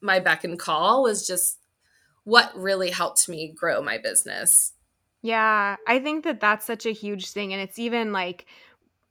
my 0.00 0.20
beck 0.20 0.44
and 0.44 0.60
call 0.60 1.02
was 1.02 1.26
just 1.26 1.58
what 2.22 2.56
really 2.56 2.90
helped 2.90 3.28
me 3.28 3.52
grow 3.52 3.82
my 3.82 3.98
business. 3.98 4.74
Yeah, 5.22 5.74
I 5.88 5.98
think 5.98 6.22
that 6.22 6.40
that's 6.40 6.66
such 6.66 6.86
a 6.86 6.92
huge 6.92 7.30
thing. 7.30 7.52
And 7.52 7.60
it's 7.60 7.80
even 7.80 8.12
like, 8.12 8.46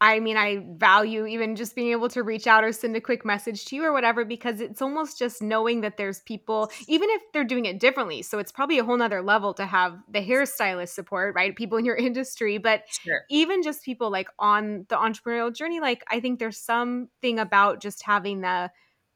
I 0.04 0.20
mean, 0.20 0.36
I 0.36 0.66
value 0.78 1.28
even 1.28 1.56
just 1.56 1.76
being 1.76 1.92
able 1.92 2.10
to 2.10 2.24
reach 2.24 2.48
out 2.48 2.64
or 2.64 2.72
send 2.74 2.96
a 2.96 3.02
quick 3.02 3.24
message 3.24 3.66
to 3.66 3.76
you 3.76 3.84
or 3.86 3.94
whatever, 3.94 4.26
because 4.26 4.60
it's 4.60 4.82
almost 4.82 5.20
just 5.20 5.44
knowing 5.44 5.82
that 5.82 5.98
there's 5.98 6.22
people, 6.22 6.72
even 6.88 7.08
if 7.12 7.22
they're 7.34 7.44
doing 7.44 7.66
it 7.66 7.80
differently. 7.80 8.24
So 8.24 8.40
it's 8.40 8.52
probably 8.52 8.80
a 8.80 8.84
whole 8.84 8.98
nother 8.98 9.22
level 9.22 9.54
to 9.54 9.66
have 9.68 10.00
the 10.10 10.20
hairstylist 10.20 10.90
support, 10.90 11.36
right? 11.36 11.56
People 11.56 11.78
in 11.78 11.86
your 11.86 11.96
industry, 11.98 12.58
but 12.58 12.84
Sure. 12.88 13.22
even 13.30 13.62
just 13.64 13.84
people 13.86 14.12
like 14.12 14.28
on 14.40 14.88
the 14.90 14.96
entrepreneurial 14.98 15.56
journey, 15.56 15.80
like 15.80 16.04
I 16.10 16.20
think 16.20 16.40
there's 16.40 16.58
something 16.58 17.40
about 17.40 17.80
just 17.80 18.04
having 18.04 18.42
the, 18.42 18.72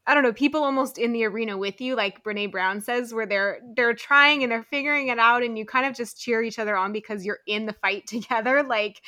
I 0.08 0.13
don't 0.13 0.22
know, 0.22 0.34
people 0.34 0.63
almost 0.63 1.00
in 1.00 1.13
the 1.13 1.25
arena 1.25 1.58
with 1.58 1.82
you, 1.82 1.96
like 1.96 2.24
Brene 2.24 2.51
Brown 2.51 2.80
says, 2.80 3.12
where 3.12 3.25
they're 3.25 3.60
they're 3.75 3.96
trying 3.96 4.44
and 4.44 4.51
they're 4.51 4.62
figuring 4.62 5.08
it 5.08 5.18
out, 5.18 5.42
and 5.42 5.58
you 5.58 5.65
kind 5.65 5.88
of 5.88 5.96
just 5.96 6.20
cheer 6.22 6.44
each 6.44 6.60
other 6.60 6.77
on 6.77 6.94
because 6.94 7.25
you're 7.25 7.39
in 7.48 7.65
the 7.65 7.74
fight 7.74 8.06
together. 8.08 8.62
Like, 8.62 9.01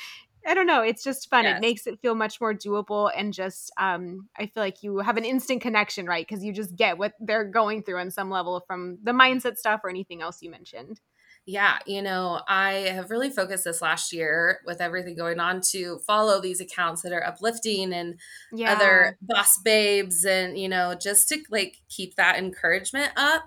I 0.46 0.54
don't 0.54 0.66
know, 0.66 0.82
it's 0.82 1.02
just 1.04 1.28
fun. 1.28 1.46
It 1.46 1.58
makes 1.58 1.86
it 1.86 2.00
feel 2.00 2.14
much 2.14 2.40
more 2.40 2.54
doable, 2.54 3.10
and 3.14 3.32
just 3.34 3.70
um, 3.76 4.28
I 4.36 4.46
feel 4.46 4.62
like 4.62 4.82
you 4.82 4.98
have 4.98 5.16
an 5.16 5.24
instant 5.24 5.60
connection, 5.60 6.06
right? 6.06 6.26
Because 6.26 6.42
you 6.44 6.52
just 6.52 6.74
get 6.76 6.96
what 6.98 7.14
they're 7.20 7.44
going 7.44 7.82
through 7.82 7.98
on 7.98 8.10
some 8.10 8.30
level 8.30 8.60
from 8.66 8.98
the 9.02 9.12
mindset 9.12 9.56
stuff 9.56 9.80
or 9.84 9.90
anything 9.90 10.22
else 10.22 10.40
you 10.42 10.50
mentioned. 10.50 11.00
Yeah, 11.46 11.78
you 11.86 12.02
know, 12.02 12.42
I 12.46 12.72
have 12.72 13.10
really 13.10 13.30
focused 13.30 13.64
this 13.64 13.80
last 13.80 14.12
year 14.12 14.60
with 14.66 14.80
everything 14.82 15.16
going 15.16 15.40
on 15.40 15.62
to 15.70 15.98
follow 16.00 16.40
these 16.40 16.60
accounts 16.60 17.02
that 17.02 17.12
are 17.12 17.24
uplifting 17.24 17.92
and 17.94 18.20
Yeah, 18.50 19.06
other 19.06 19.16
boss 19.22 19.58
babes 19.64 20.26
and, 20.26 20.58
you 20.58 20.68
know, 20.68 20.94
just 20.94 21.28
to 21.30 21.42
like 21.50 21.78
keep 21.88 22.16
that 22.16 22.36
encouragement 22.36 23.12
up. 23.16 23.44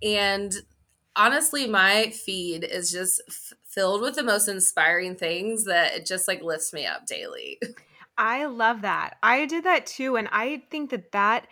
And 0.00 0.54
honestly, 1.16 1.66
my 1.66 2.10
feed 2.10 2.62
is 2.62 2.92
just 2.92 3.20
f- 3.28 3.52
filled 3.70 4.02
with 4.02 4.16
the 4.16 4.22
most 4.22 4.48
inspiring 4.48 5.14
things 5.14 5.64
that 5.64 5.94
it 5.94 6.06
just 6.06 6.28
like 6.28 6.42
lifts 6.42 6.72
me 6.72 6.86
up 6.86 7.06
daily. 7.06 7.58
I 8.18 8.46
love 8.46 8.82
that. 8.82 9.16
I 9.22 9.46
did 9.46 9.64
that 9.64 9.86
too, 9.86 10.16
and 10.16 10.28
I 10.30 10.62
think 10.70 10.90
that 10.90 11.12
that 11.12 11.46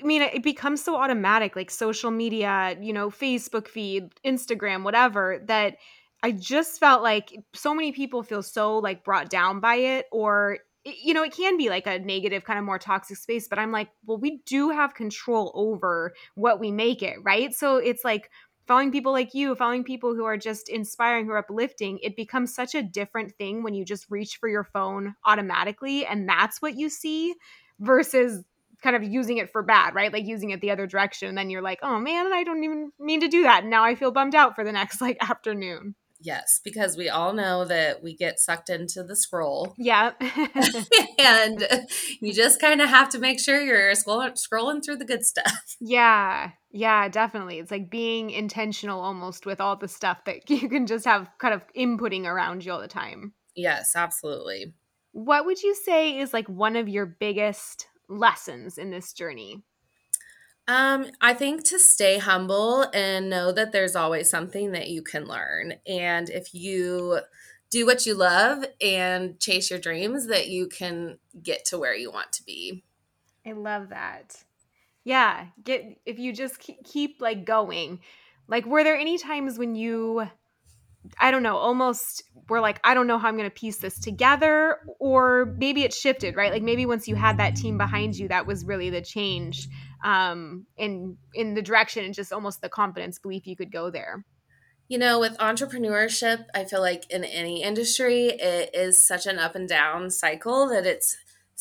I 0.00 0.04
mean, 0.04 0.22
it 0.22 0.42
becomes 0.42 0.82
so 0.82 0.96
automatic, 0.96 1.56
like 1.56 1.70
social 1.70 2.10
media, 2.10 2.76
you 2.80 2.92
know, 2.92 3.10
Facebook 3.10 3.68
feed, 3.68 4.10
Instagram, 4.24 4.84
whatever, 4.84 5.42
that 5.46 5.76
I 6.22 6.32
just 6.32 6.78
felt 6.78 7.02
like 7.02 7.36
so 7.52 7.74
many 7.74 7.92
people 7.92 8.22
feel 8.22 8.42
so 8.42 8.78
like 8.78 9.04
brought 9.04 9.28
down 9.28 9.60
by 9.60 9.74
it, 9.76 10.06
or, 10.12 10.58
you 10.84 11.14
know, 11.14 11.24
it 11.24 11.34
can 11.34 11.56
be 11.56 11.68
like 11.68 11.86
a 11.86 11.98
negative, 11.98 12.44
kind 12.44 12.58
of 12.58 12.64
more 12.64 12.78
toxic 12.78 13.16
space. 13.16 13.48
But 13.48 13.58
I'm 13.58 13.72
like, 13.72 13.88
well, 14.06 14.18
we 14.18 14.40
do 14.46 14.70
have 14.70 14.94
control 14.94 15.50
over 15.54 16.12
what 16.36 16.60
we 16.60 16.70
make 16.70 17.02
it, 17.02 17.16
right? 17.22 17.52
So 17.52 17.76
it's 17.76 18.04
like, 18.04 18.30
Following 18.66 18.92
people 18.92 19.12
like 19.12 19.34
you, 19.34 19.54
following 19.54 19.84
people 19.84 20.14
who 20.14 20.24
are 20.24 20.36
just 20.36 20.68
inspiring, 20.68 21.26
who 21.26 21.32
are 21.32 21.38
uplifting, 21.38 21.98
it 22.02 22.16
becomes 22.16 22.54
such 22.54 22.74
a 22.74 22.82
different 22.82 23.34
thing 23.36 23.62
when 23.62 23.74
you 23.74 23.84
just 23.84 24.06
reach 24.08 24.36
for 24.36 24.48
your 24.48 24.64
phone 24.64 25.14
automatically 25.24 26.06
and 26.06 26.28
that's 26.28 26.62
what 26.62 26.76
you 26.78 26.88
see 26.88 27.34
versus 27.80 28.44
kind 28.82 28.96
of 28.96 29.04
using 29.04 29.38
it 29.38 29.50
for 29.50 29.62
bad, 29.62 29.94
right? 29.94 30.12
Like 30.12 30.26
using 30.26 30.50
it 30.50 30.60
the 30.60 30.70
other 30.70 30.86
direction. 30.86 31.28
And 31.28 31.38
then 31.38 31.50
you're 31.50 31.62
like, 31.62 31.78
oh 31.82 31.98
man, 31.98 32.32
I 32.32 32.44
don't 32.44 32.64
even 32.64 32.92
mean 32.98 33.20
to 33.20 33.28
do 33.28 33.42
that. 33.42 33.62
And 33.62 33.70
now 33.70 33.84
I 33.84 33.94
feel 33.94 34.10
bummed 34.10 34.34
out 34.34 34.54
for 34.54 34.64
the 34.64 34.72
next 34.72 35.00
like 35.00 35.18
afternoon. 35.28 35.94
yes, 36.20 36.60
because 36.62 36.96
we 36.96 37.08
all 37.08 37.32
know 37.32 37.64
that 37.64 38.02
we 38.02 38.14
get 38.14 38.38
sucked 38.38 38.70
into 38.70 39.02
the 39.02 39.16
scroll. 39.16 39.74
Yeah. 39.76 40.12
and 41.18 41.86
you 42.20 42.32
just 42.32 42.60
kind 42.60 42.80
of 42.80 42.88
have 42.88 43.08
to 43.10 43.18
make 43.18 43.40
sure 43.40 43.60
you're 43.60 43.92
scrolling, 43.92 44.36
scrolling 44.36 44.84
through 44.84 44.96
the 44.96 45.04
good 45.04 45.24
stuff. 45.24 45.76
yeah. 45.80 46.52
Yeah, 46.72 47.08
definitely. 47.08 47.58
It's 47.58 47.70
like 47.70 47.90
being 47.90 48.30
intentional 48.30 49.00
almost 49.00 49.44
with 49.44 49.60
all 49.60 49.76
the 49.76 49.88
stuff 49.88 50.24
that 50.24 50.48
you 50.50 50.68
can 50.68 50.86
just 50.86 51.04
have 51.04 51.28
kind 51.38 51.54
of 51.54 51.62
inputting 51.76 52.24
around 52.24 52.64
you 52.64 52.72
all 52.72 52.80
the 52.80 52.88
time. 52.88 53.34
Yes, 53.54 53.92
absolutely. 53.94 54.74
What 55.12 55.44
would 55.44 55.62
you 55.62 55.74
say 55.74 56.18
is 56.18 56.32
like 56.32 56.48
one 56.48 56.74
of 56.74 56.88
your 56.88 57.04
biggest 57.04 57.86
lessons 58.08 58.78
in 58.78 58.90
this 58.90 59.12
journey? 59.12 59.62
Um, 60.66 61.06
I 61.20 61.34
think 61.34 61.64
to 61.64 61.78
stay 61.78 62.18
humble 62.18 62.86
and 62.94 63.28
know 63.28 63.52
that 63.52 63.72
there's 63.72 63.96
always 63.96 64.30
something 64.30 64.72
that 64.72 64.88
you 64.88 65.02
can 65.02 65.26
learn. 65.26 65.74
And 65.86 66.30
if 66.30 66.54
you 66.54 67.20
do 67.70 67.84
what 67.84 68.06
you 68.06 68.14
love 68.14 68.64
and 68.80 69.38
chase 69.40 69.70
your 69.70 69.80
dreams, 69.80 70.28
that 70.28 70.48
you 70.48 70.68
can 70.68 71.18
get 71.42 71.64
to 71.66 71.78
where 71.78 71.94
you 71.94 72.10
want 72.10 72.32
to 72.34 72.44
be. 72.44 72.84
I 73.44 73.52
love 73.52 73.88
that. 73.88 74.44
Yeah, 75.04 75.46
get 75.62 75.84
if 76.06 76.18
you 76.18 76.32
just 76.32 76.58
keep, 76.58 77.20
like 77.20 77.44
going. 77.44 78.00
Like 78.48 78.66
were 78.66 78.84
there 78.84 78.96
any 78.96 79.18
times 79.18 79.58
when 79.58 79.74
you 79.74 80.28
I 81.18 81.32
don't 81.32 81.42
know, 81.42 81.56
almost 81.56 82.22
were 82.48 82.60
like 82.60 82.80
I 82.84 82.94
don't 82.94 83.06
know 83.08 83.18
how 83.18 83.28
I'm 83.28 83.36
going 83.36 83.48
to 83.48 83.54
piece 83.54 83.78
this 83.78 83.98
together 83.98 84.78
or 85.00 85.56
maybe 85.58 85.82
it 85.82 85.92
shifted, 85.92 86.36
right? 86.36 86.52
Like 86.52 86.62
maybe 86.62 86.86
once 86.86 87.08
you 87.08 87.16
had 87.16 87.38
that 87.38 87.56
team 87.56 87.76
behind 87.76 88.16
you 88.16 88.28
that 88.28 88.46
was 88.46 88.64
really 88.64 88.90
the 88.90 89.02
change 89.02 89.68
um 90.04 90.66
in 90.76 91.16
in 91.34 91.54
the 91.54 91.62
direction 91.62 92.04
and 92.04 92.14
just 92.14 92.32
almost 92.32 92.60
the 92.60 92.68
confidence 92.68 93.18
belief 93.18 93.46
you 93.46 93.56
could 93.56 93.72
go 93.72 93.90
there. 93.90 94.24
You 94.88 94.98
know, 94.98 95.18
with 95.18 95.38
entrepreneurship, 95.38 96.44
I 96.54 96.64
feel 96.64 96.80
like 96.80 97.10
in 97.10 97.24
any 97.24 97.62
industry, 97.62 98.26
it 98.26 98.70
is 98.74 99.04
such 99.04 99.26
an 99.26 99.38
up 99.38 99.54
and 99.54 99.68
down 99.68 100.10
cycle 100.10 100.68
that 100.68 100.86
it's 100.86 101.16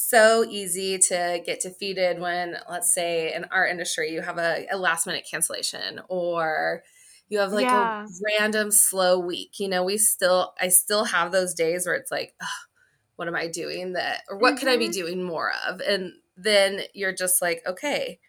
so 0.09 0.43
easy 0.45 0.97
to 0.99 1.41
get 1.45 1.61
defeated 1.61 2.19
when, 2.19 2.57
let's 2.69 2.93
say, 2.93 3.33
in 3.33 3.45
our 3.45 3.65
industry, 3.67 4.11
you 4.11 4.21
have 4.21 4.37
a, 4.37 4.65
a 4.71 4.77
last 4.77 5.07
minute 5.07 5.27
cancellation 5.29 6.01
or 6.09 6.83
you 7.29 7.39
have 7.39 7.51
like 7.51 7.71
Yeah. 7.71 7.73
a 7.73 8.11
random 8.39 8.71
slow 8.71 9.19
week. 9.19 9.59
You 9.59 9.69
know, 9.69 9.83
we 9.83 9.97
still, 9.97 10.53
I 10.59 10.69
still 10.69 11.05
have 11.05 11.31
those 11.31 11.53
days 11.53 11.85
where 11.85 11.95
it's 11.95 12.11
like, 12.11 12.33
"Ugh, 12.41 12.47
what 13.15 13.27
am 13.27 13.35
I 13.35 13.47
doing 13.47 13.93
that, 13.93 14.23
or 14.29 14.37
what 14.37 14.57
could 14.57 14.67
I 14.67 14.77
be 14.77 14.89
Mhm. 14.89 14.91
doing 14.91 15.23
more 15.23 15.51
of? 15.67 15.79
And 15.81 16.13
then 16.35 16.81
you're 16.93 17.13
just 17.13 17.41
like, 17.41 17.61
okay, 17.67 18.19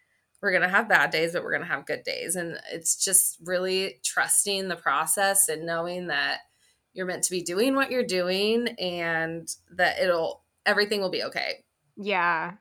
we're 0.40 0.50
going 0.50 0.62
to 0.62 0.68
have 0.68 0.88
bad 0.88 1.10
days, 1.10 1.32
but 1.32 1.42
we're 1.44 1.52
going 1.52 1.62
to 1.62 1.68
have 1.74 1.86
good 1.86 2.02
days. 2.02 2.36
And 2.36 2.60
it's 2.72 3.02
just 3.02 3.38
really 3.44 4.00
trusting 4.04 4.68
the 4.68 4.76
process 4.76 5.48
and 5.48 5.64
knowing 5.64 6.08
that 6.08 6.40
you're 6.92 7.06
meant 7.06 7.22
to 7.24 7.30
be 7.30 7.42
doing 7.42 7.74
what 7.74 7.90
you're 7.90 8.04
doing 8.04 8.68
and 8.78 9.48
that 9.76 9.98
it'll, 10.00 10.44
everything 10.66 11.00
will 11.00 11.10
be 11.10 11.24
okay. 11.24 11.64
Yeah. 11.96 12.52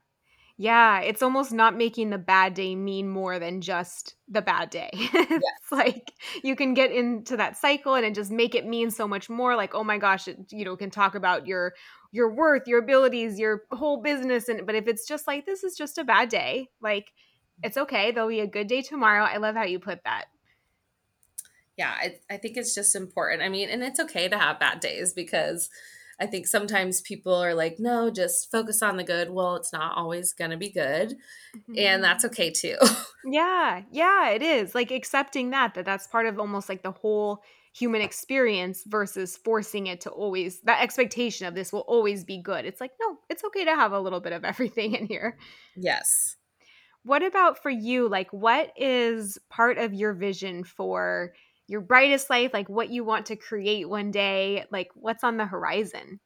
Yeah, 0.58 1.00
it's 1.00 1.24
almost 1.24 1.52
not 1.52 1.76
making 1.76 2.12
the 2.12 2.20
bad 2.20 2.54
day 2.54 2.76
mean 2.76 3.10
more 3.10 3.40
than 3.40 3.62
just 3.62 4.14
the 4.28 4.44
bad 4.44 4.70
day. 4.70 4.90
it's 4.94 5.72
like 5.72 6.12
you 6.44 6.56
can 6.56 6.76
get 6.76 6.92
into 6.92 7.38
that 7.38 7.58
cycle 7.58 7.96
and 7.96 8.06
it 8.06 8.14
just 8.14 8.30
make 8.32 8.54
it 8.54 8.68
mean 8.68 8.92
so 8.92 9.08
much 9.08 9.28
more 9.28 9.56
like 9.56 9.74
oh 9.74 9.84
my 9.84 9.98
gosh, 9.98 10.28
it, 10.28 10.38
you 10.52 10.64
know, 10.64 10.76
can 10.76 10.92
talk 10.92 11.16
about 11.16 11.48
your 11.48 11.74
your 12.12 12.32
worth, 12.32 12.68
your 12.68 12.78
abilities, 12.78 13.40
your 13.40 13.64
whole 13.72 14.04
business 14.04 14.50
and 14.50 14.68
but 14.68 14.76
if 14.76 14.88
it's 14.88 15.08
just 15.08 15.26
like 15.26 15.48
this 15.48 15.64
is 15.64 15.76
just 15.76 15.98
a 15.98 16.04
bad 16.04 16.30
day, 16.30 16.70
like 16.80 17.12
it's 17.64 17.78
okay, 17.78 18.12
there'll 18.12 18.30
be 18.30 18.42
a 18.42 18.48
good 18.48 18.68
day 18.68 18.84
tomorrow. 18.84 19.24
I 19.24 19.38
love 19.38 19.56
how 19.56 19.64
you 19.64 19.80
put 19.80 20.04
that. 20.04 20.26
Yeah, 21.76 21.92
I, 21.92 22.20
I 22.30 22.38
think 22.38 22.58
it's 22.58 22.76
just 22.76 22.96
important. 22.96 23.42
I 23.42 23.50
mean, 23.50 23.70
and 23.70 23.82
it's 23.82 24.00
okay 24.00 24.28
to 24.28 24.38
have 24.38 24.60
bad 24.60 24.80
days 24.80 25.14
because 25.14 25.70
I 26.22 26.28
think 26.28 26.46
sometimes 26.46 27.02
people 27.02 27.34
are 27.34 27.56
like, 27.56 27.78
no, 27.80 28.12
just 28.12 28.52
focus 28.52 28.84
on 28.84 28.96
the 28.96 29.04
good. 29.04 29.32
Well, 29.32 29.56
it's 29.56 29.74
not 29.74 29.98
always 29.98 30.34
going 30.34 30.52
to 30.52 30.58
be 30.58 30.70
good. 30.70 31.16
And 31.54 31.76
mm-hmm. 31.76 32.02
that's 32.02 32.26
okay 32.26 32.52
too. 32.52 32.78
Yeah, 33.24 33.84
yeah, 33.92 34.30
it 34.30 34.42
is. 34.42 34.74
Like 34.74 34.90
accepting 34.90 35.52
that 35.52 35.76
that 35.76 35.86
that's 35.86 36.08
part 36.08 36.26
of 36.26 36.40
almost 36.40 36.68
like 36.70 36.82
the 36.82 36.92
whole 36.92 37.44
human 37.74 38.02
experience 38.02 38.84
versus 38.86 39.38
forcing 39.38 39.88
it 39.88 40.02
to 40.02 40.10
always 40.10 40.62
that 40.62 40.82
expectation 40.82 41.46
of 41.46 41.54
this 41.54 41.72
will 41.72 41.82
always 41.82 42.24
be 42.24 42.42
good. 42.42 42.66
It's 42.66 42.82
like, 42.82 42.92
no, 43.00 43.18
it's 43.30 43.44
okay 43.44 43.66
to 43.66 43.76
have 43.76 43.92
a 43.92 44.00
little 44.00 44.20
bit 44.20 44.34
of 44.34 44.44
everything 44.44 44.96
in 45.00 45.06
here. 45.06 45.38
yes. 45.78 46.36
What 47.04 47.24
about 47.24 47.62
for 47.62 47.72
you? 47.72 48.08
Like 48.08 48.32
what 48.32 48.72
is 48.76 49.38
part 49.50 49.78
of 49.78 49.94
your 49.94 50.14
vision 50.14 50.64
for 50.64 51.34
your 51.72 51.82
brightest 51.82 52.30
life? 52.30 52.52
Like 52.54 52.70
what 52.70 52.90
you 52.90 53.04
want 53.04 53.28
to 53.28 53.36
create 53.36 53.88
one 53.90 54.12
day? 54.12 54.66
Like 54.72 54.90
what's 54.94 55.24
on 55.24 55.38
the 55.38 55.46
horizon? 55.46 56.20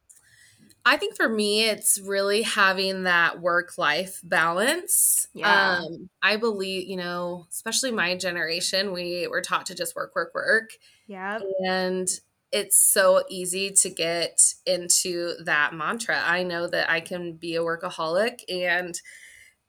I 0.87 0.97
think 0.97 1.15
for 1.15 1.27
me, 1.27 1.63
it's 1.63 1.99
really 1.99 2.43
having 2.43 3.03
that 3.03 3.41
work 3.41 3.77
life 3.77 4.19
balance. 4.23 5.27
Yeah. 5.33 5.79
Um, 5.79 6.09
I 6.21 6.37
believe, 6.37 6.87
you 6.87 6.97
know, 6.97 7.47
especially 7.49 7.91
my 7.91 8.15
generation, 8.15 8.91
we 8.91 9.27
were 9.27 9.41
taught 9.41 9.65
to 9.67 9.75
just 9.75 9.95
work, 9.95 10.15
work, 10.15 10.35
work. 10.35 10.71
Yeah. 11.07 11.39
And 11.65 12.07
it's 12.51 12.77
so 12.77 13.23
easy 13.29 13.71
to 13.71 13.89
get 13.89 14.39
into 14.65 15.33
that 15.43 15.73
mantra. 15.73 16.21
I 16.23 16.43
know 16.43 16.67
that 16.67 16.89
I 16.89 17.01
can 17.01 17.33
be 17.33 17.55
a 17.55 17.61
workaholic. 17.61 18.41
And 18.47 18.99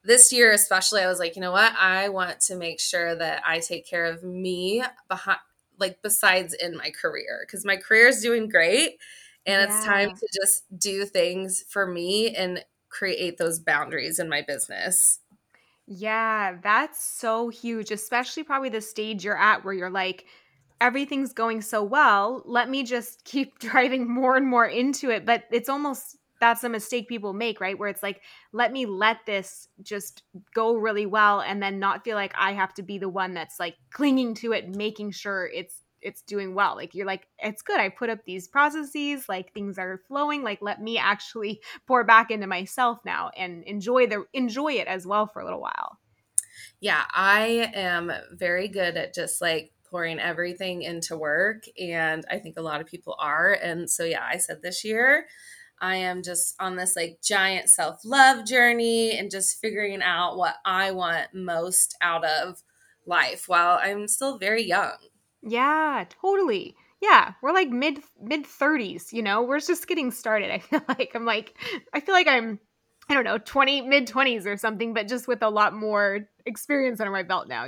this 0.04 0.32
year, 0.32 0.52
especially, 0.52 1.00
I 1.00 1.08
was 1.08 1.18
like, 1.18 1.34
you 1.34 1.42
know 1.42 1.50
what? 1.50 1.72
I 1.78 2.10
want 2.10 2.40
to 2.42 2.56
make 2.56 2.78
sure 2.78 3.16
that 3.16 3.42
I 3.44 3.58
take 3.58 3.88
care 3.88 4.04
of 4.04 4.22
me 4.22 4.84
behind, 5.08 5.40
like, 5.78 6.02
besides 6.02 6.54
in 6.54 6.76
my 6.76 6.90
career, 6.90 7.44
because 7.46 7.64
my 7.64 7.76
career 7.76 8.08
is 8.08 8.22
doing 8.22 8.48
great. 8.48 8.98
And 9.44 9.62
it's 9.62 9.84
time 9.84 10.10
to 10.10 10.28
just 10.42 10.64
do 10.76 11.04
things 11.04 11.64
for 11.68 11.86
me 11.86 12.34
and 12.34 12.64
create 12.88 13.38
those 13.38 13.60
boundaries 13.60 14.18
in 14.18 14.28
my 14.28 14.42
business. 14.42 15.20
Yeah, 15.86 16.56
that's 16.62 17.02
so 17.04 17.48
huge, 17.48 17.90
especially 17.92 18.42
probably 18.42 18.70
the 18.70 18.80
stage 18.80 19.24
you're 19.24 19.38
at 19.38 19.64
where 19.64 19.74
you're 19.74 19.90
like, 19.90 20.26
everything's 20.80 21.32
going 21.32 21.62
so 21.62 21.82
well. 21.82 22.42
Let 22.44 22.68
me 22.68 22.82
just 22.82 23.24
keep 23.24 23.58
driving 23.60 24.12
more 24.12 24.36
and 24.36 24.46
more 24.46 24.66
into 24.66 25.10
it. 25.10 25.24
But 25.24 25.44
it's 25.50 25.68
almost 25.68 26.16
that's 26.40 26.64
a 26.64 26.68
mistake 26.68 27.08
people 27.08 27.32
make, 27.32 27.60
right? 27.60 27.78
Where 27.78 27.88
it's 27.88 28.02
like, 28.02 28.22
let 28.52 28.72
me 28.72 28.86
let 28.86 29.24
this 29.26 29.68
just 29.82 30.22
go 30.54 30.74
really 30.74 31.06
well 31.06 31.40
and 31.40 31.62
then 31.62 31.78
not 31.78 32.04
feel 32.04 32.16
like 32.16 32.34
I 32.36 32.52
have 32.52 32.74
to 32.74 32.82
be 32.82 32.98
the 32.98 33.08
one 33.08 33.34
that's 33.34 33.58
like 33.58 33.76
clinging 33.90 34.34
to 34.36 34.52
it, 34.52 34.74
making 34.74 35.12
sure 35.12 35.48
it's 35.52 35.82
it's 36.02 36.22
doing 36.22 36.54
well. 36.54 36.76
Like 36.76 36.94
you're 36.94 37.06
like, 37.06 37.26
it's 37.38 37.62
good. 37.62 37.80
I 37.80 37.88
put 37.88 38.10
up 38.10 38.20
these 38.24 38.46
processes, 38.46 39.28
like 39.28 39.52
things 39.52 39.78
are 39.78 40.02
flowing. 40.06 40.42
Like 40.42 40.60
let 40.62 40.80
me 40.80 40.98
actually 40.98 41.60
pour 41.86 42.04
back 42.04 42.30
into 42.30 42.46
myself 42.46 42.98
now 43.04 43.30
and 43.36 43.64
enjoy 43.64 44.06
the 44.06 44.24
enjoy 44.32 44.74
it 44.74 44.86
as 44.86 45.06
well 45.06 45.26
for 45.26 45.40
a 45.40 45.44
little 45.44 45.60
while. 45.60 45.98
Yeah, 46.80 47.04
I 47.12 47.70
am 47.74 48.12
very 48.32 48.68
good 48.68 48.96
at 48.96 49.14
just 49.14 49.40
like 49.40 49.72
pouring 49.90 50.18
everything 50.18 50.82
into 50.82 51.16
work 51.16 51.64
and 51.80 52.24
I 52.30 52.38
think 52.38 52.56
a 52.56 52.62
lot 52.62 52.80
of 52.80 52.86
people 52.86 53.16
are. 53.18 53.52
And 53.52 53.88
so 53.90 54.04
yeah, 54.04 54.24
I 54.28 54.36
said 54.36 54.62
this 54.62 54.84
year 54.84 55.26
I 55.80 55.96
am 55.96 56.22
just 56.22 56.54
on 56.58 56.76
this 56.76 56.96
like 56.96 57.18
giant 57.22 57.68
self-love 57.68 58.46
journey 58.46 59.16
and 59.16 59.30
just 59.30 59.60
figuring 59.60 60.02
out 60.02 60.36
what 60.36 60.54
I 60.64 60.90
want 60.90 61.28
most 61.34 61.96
out 62.00 62.24
of 62.24 62.62
life 63.06 63.44
while 63.46 63.78
I'm 63.82 64.08
still 64.08 64.38
very 64.38 64.64
young. 64.64 64.96
Yeah, 65.42 66.04
totally. 66.08 66.74
Yeah, 67.00 67.34
we're 67.42 67.52
like 67.52 67.68
mid 67.68 68.00
mid 68.20 68.44
30s, 68.44 69.12
you 69.12 69.22
know. 69.22 69.42
We're 69.42 69.60
just 69.60 69.86
getting 69.86 70.10
started. 70.10 70.50
I 70.50 70.58
feel 70.60 70.82
like 70.88 71.12
I'm 71.14 71.24
like 71.24 71.54
I 71.92 72.00
feel 72.00 72.14
like 72.14 72.28
I'm 72.28 72.58
I 73.08 73.14
don't 73.14 73.24
know, 73.24 73.38
20 73.38 73.82
mid 73.82 74.08
20s 74.08 74.46
or 74.46 74.56
something, 74.56 74.92
but 74.92 75.06
just 75.06 75.28
with 75.28 75.42
a 75.42 75.48
lot 75.48 75.74
more 75.74 76.28
experience 76.44 77.00
under 77.00 77.12
my 77.12 77.22
belt 77.22 77.46
now. 77.48 77.66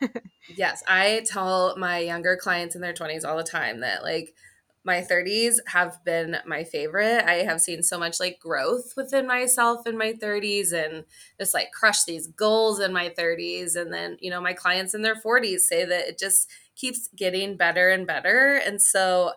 yes, 0.56 0.82
I 0.88 1.24
tell 1.26 1.76
my 1.76 1.98
younger 1.98 2.38
clients 2.40 2.74
in 2.74 2.80
their 2.80 2.94
20s 2.94 3.24
all 3.24 3.36
the 3.36 3.42
time 3.42 3.80
that 3.80 4.02
like 4.02 4.34
my 4.84 5.02
30s 5.02 5.56
have 5.66 6.02
been 6.04 6.36
my 6.46 6.64
favorite. 6.64 7.24
I 7.26 7.42
have 7.44 7.60
seen 7.60 7.82
so 7.82 7.98
much 7.98 8.20
like 8.20 8.38
growth 8.40 8.94
within 8.96 9.26
myself 9.26 9.86
in 9.86 9.98
my 9.98 10.12
30s 10.12 10.72
and 10.72 11.04
just 11.38 11.54
like 11.54 11.72
crush 11.72 12.04
these 12.04 12.26
goals 12.26 12.80
in 12.80 12.92
my 12.92 13.10
30s. 13.10 13.76
And 13.76 13.92
then, 13.92 14.16
you 14.20 14.30
know, 14.30 14.40
my 14.40 14.52
clients 14.52 14.94
in 14.94 15.02
their 15.02 15.16
40s 15.16 15.60
say 15.60 15.84
that 15.84 16.08
it 16.08 16.18
just 16.18 16.50
keeps 16.76 17.08
getting 17.16 17.56
better 17.56 17.90
and 17.90 18.06
better. 18.06 18.60
And 18.64 18.80
so, 18.80 19.32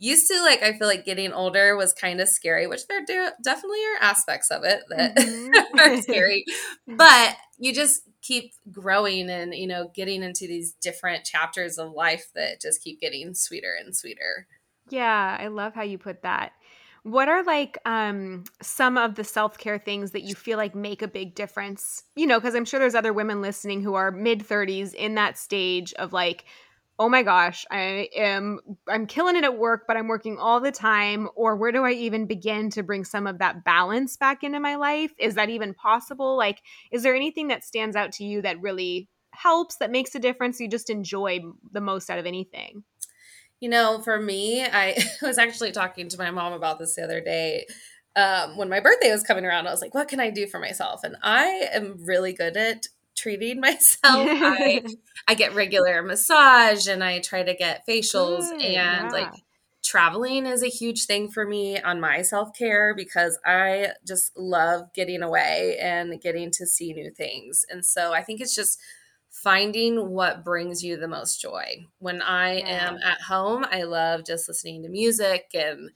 used 0.00 0.28
to 0.28 0.42
like 0.42 0.62
I 0.62 0.72
feel 0.72 0.88
like 0.88 1.04
getting 1.04 1.32
older 1.32 1.76
was 1.76 1.92
kind 1.92 2.20
of 2.20 2.28
scary, 2.28 2.66
which 2.66 2.86
there 2.88 3.04
do 3.04 3.28
definitely 3.44 3.80
are 3.84 4.02
aspects 4.02 4.50
of 4.50 4.64
it 4.64 4.80
that 4.88 5.14
mm-hmm. 5.16 5.78
are 5.78 6.02
scary. 6.02 6.44
But 6.88 7.36
you 7.58 7.72
just 7.72 8.02
keep 8.22 8.52
growing 8.72 9.30
and 9.30 9.54
you 9.54 9.66
know 9.66 9.90
getting 9.94 10.22
into 10.22 10.46
these 10.46 10.72
different 10.82 11.24
chapters 11.24 11.78
of 11.78 11.92
life 11.92 12.26
that 12.34 12.60
just 12.60 12.82
keep 12.82 13.00
getting 13.00 13.34
sweeter 13.34 13.76
and 13.78 13.94
sweeter. 13.94 14.46
Yeah, 14.90 15.36
I 15.38 15.48
love 15.48 15.74
how 15.74 15.82
you 15.82 15.98
put 15.98 16.22
that. 16.22 16.52
What 17.02 17.28
are 17.28 17.42
like 17.44 17.78
um 17.86 18.44
some 18.60 18.98
of 18.98 19.14
the 19.14 19.24
self-care 19.24 19.78
things 19.78 20.10
that 20.10 20.22
you 20.22 20.34
feel 20.34 20.58
like 20.58 20.74
make 20.74 21.00
a 21.02 21.08
big 21.08 21.34
difference? 21.34 22.02
You 22.16 22.26
know, 22.26 22.40
cuz 22.40 22.54
I'm 22.54 22.64
sure 22.64 22.78
there's 22.80 22.94
other 22.94 23.12
women 23.12 23.40
listening 23.40 23.82
who 23.82 23.94
are 23.94 24.10
mid 24.10 24.44
30s 24.44 24.92
in 24.94 25.14
that 25.14 25.38
stage 25.38 25.92
of 25.94 26.12
like 26.12 26.44
oh 26.98 27.08
my 27.08 27.22
gosh, 27.22 27.64
I 27.70 28.10
am 28.14 28.60
I'm 28.86 29.06
killing 29.06 29.36
it 29.36 29.44
at 29.44 29.56
work, 29.56 29.84
but 29.88 29.96
I'm 29.96 30.08
working 30.08 30.38
all 30.38 30.60
the 30.60 30.70
time 30.72 31.30
or 31.34 31.56
where 31.56 31.72
do 31.72 31.84
I 31.84 31.92
even 31.92 32.26
begin 32.26 32.68
to 32.70 32.82
bring 32.82 33.04
some 33.04 33.26
of 33.26 33.38
that 33.38 33.64
balance 33.64 34.16
back 34.18 34.44
into 34.44 34.60
my 34.60 34.74
life? 34.76 35.12
Is 35.18 35.34
that 35.36 35.48
even 35.50 35.72
possible? 35.74 36.36
Like 36.36 36.60
is 36.90 37.02
there 37.02 37.14
anything 37.14 37.48
that 37.48 37.64
stands 37.64 37.96
out 37.96 38.12
to 38.14 38.24
you 38.24 38.42
that 38.42 38.60
really 38.60 39.08
helps 39.32 39.76
that 39.76 39.90
makes 39.90 40.14
a 40.14 40.18
difference 40.18 40.60
you 40.60 40.68
just 40.68 40.90
enjoy 40.90 41.40
the 41.72 41.80
most 41.80 42.10
out 42.10 42.18
of 42.18 42.26
anything? 42.26 42.84
You 43.60 43.68
know, 43.68 44.00
for 44.00 44.18
me, 44.18 44.64
I 44.64 44.96
was 45.22 45.38
actually 45.38 45.72
talking 45.72 46.08
to 46.08 46.18
my 46.18 46.30
mom 46.30 46.52
about 46.52 46.78
this 46.78 46.96
the 46.96 47.04
other 47.04 47.20
day. 47.20 47.66
Um, 48.16 48.56
when 48.56 48.68
my 48.68 48.80
birthday 48.80 49.12
was 49.12 49.22
coming 49.22 49.44
around, 49.44 49.66
I 49.66 49.70
was 49.70 49.80
like, 49.80 49.94
what 49.94 50.08
can 50.08 50.18
I 50.18 50.30
do 50.30 50.46
for 50.46 50.58
myself? 50.58 51.04
And 51.04 51.16
I 51.22 51.68
am 51.72 52.04
really 52.04 52.32
good 52.32 52.56
at 52.56 52.88
treating 53.16 53.60
myself. 53.60 54.00
I, 54.02 54.82
I 55.28 55.34
get 55.34 55.54
regular 55.54 56.02
massage 56.02 56.88
and 56.88 57.04
I 57.04 57.20
try 57.20 57.42
to 57.42 57.54
get 57.54 57.86
facials 57.88 58.50
and 58.50 58.62
yeah. 58.62 59.08
like 59.12 59.32
traveling 59.82 60.46
is 60.46 60.62
a 60.62 60.68
huge 60.68 61.06
thing 61.06 61.30
for 61.30 61.46
me 61.46 61.80
on 61.80 62.00
my 62.00 62.22
self-care 62.22 62.94
because 62.94 63.38
I 63.44 63.88
just 64.06 64.36
love 64.36 64.92
getting 64.94 65.22
away 65.22 65.78
and 65.80 66.20
getting 66.20 66.50
to 66.52 66.66
see 66.66 66.92
new 66.92 67.10
things. 67.10 67.64
And 67.68 67.84
so 67.84 68.12
I 68.12 68.22
think 68.22 68.40
it's 68.40 68.54
just 68.54 68.78
finding 69.30 70.10
what 70.10 70.44
brings 70.44 70.82
you 70.82 70.96
the 70.96 71.08
most 71.08 71.40
joy. 71.40 71.86
When 71.98 72.20
I 72.20 72.58
yeah. 72.58 72.88
am 72.88 72.98
at 73.04 73.20
home, 73.22 73.64
I 73.70 73.84
love 73.84 74.24
just 74.26 74.48
listening 74.48 74.82
to 74.82 74.88
music 74.88 75.46
and 75.54 75.90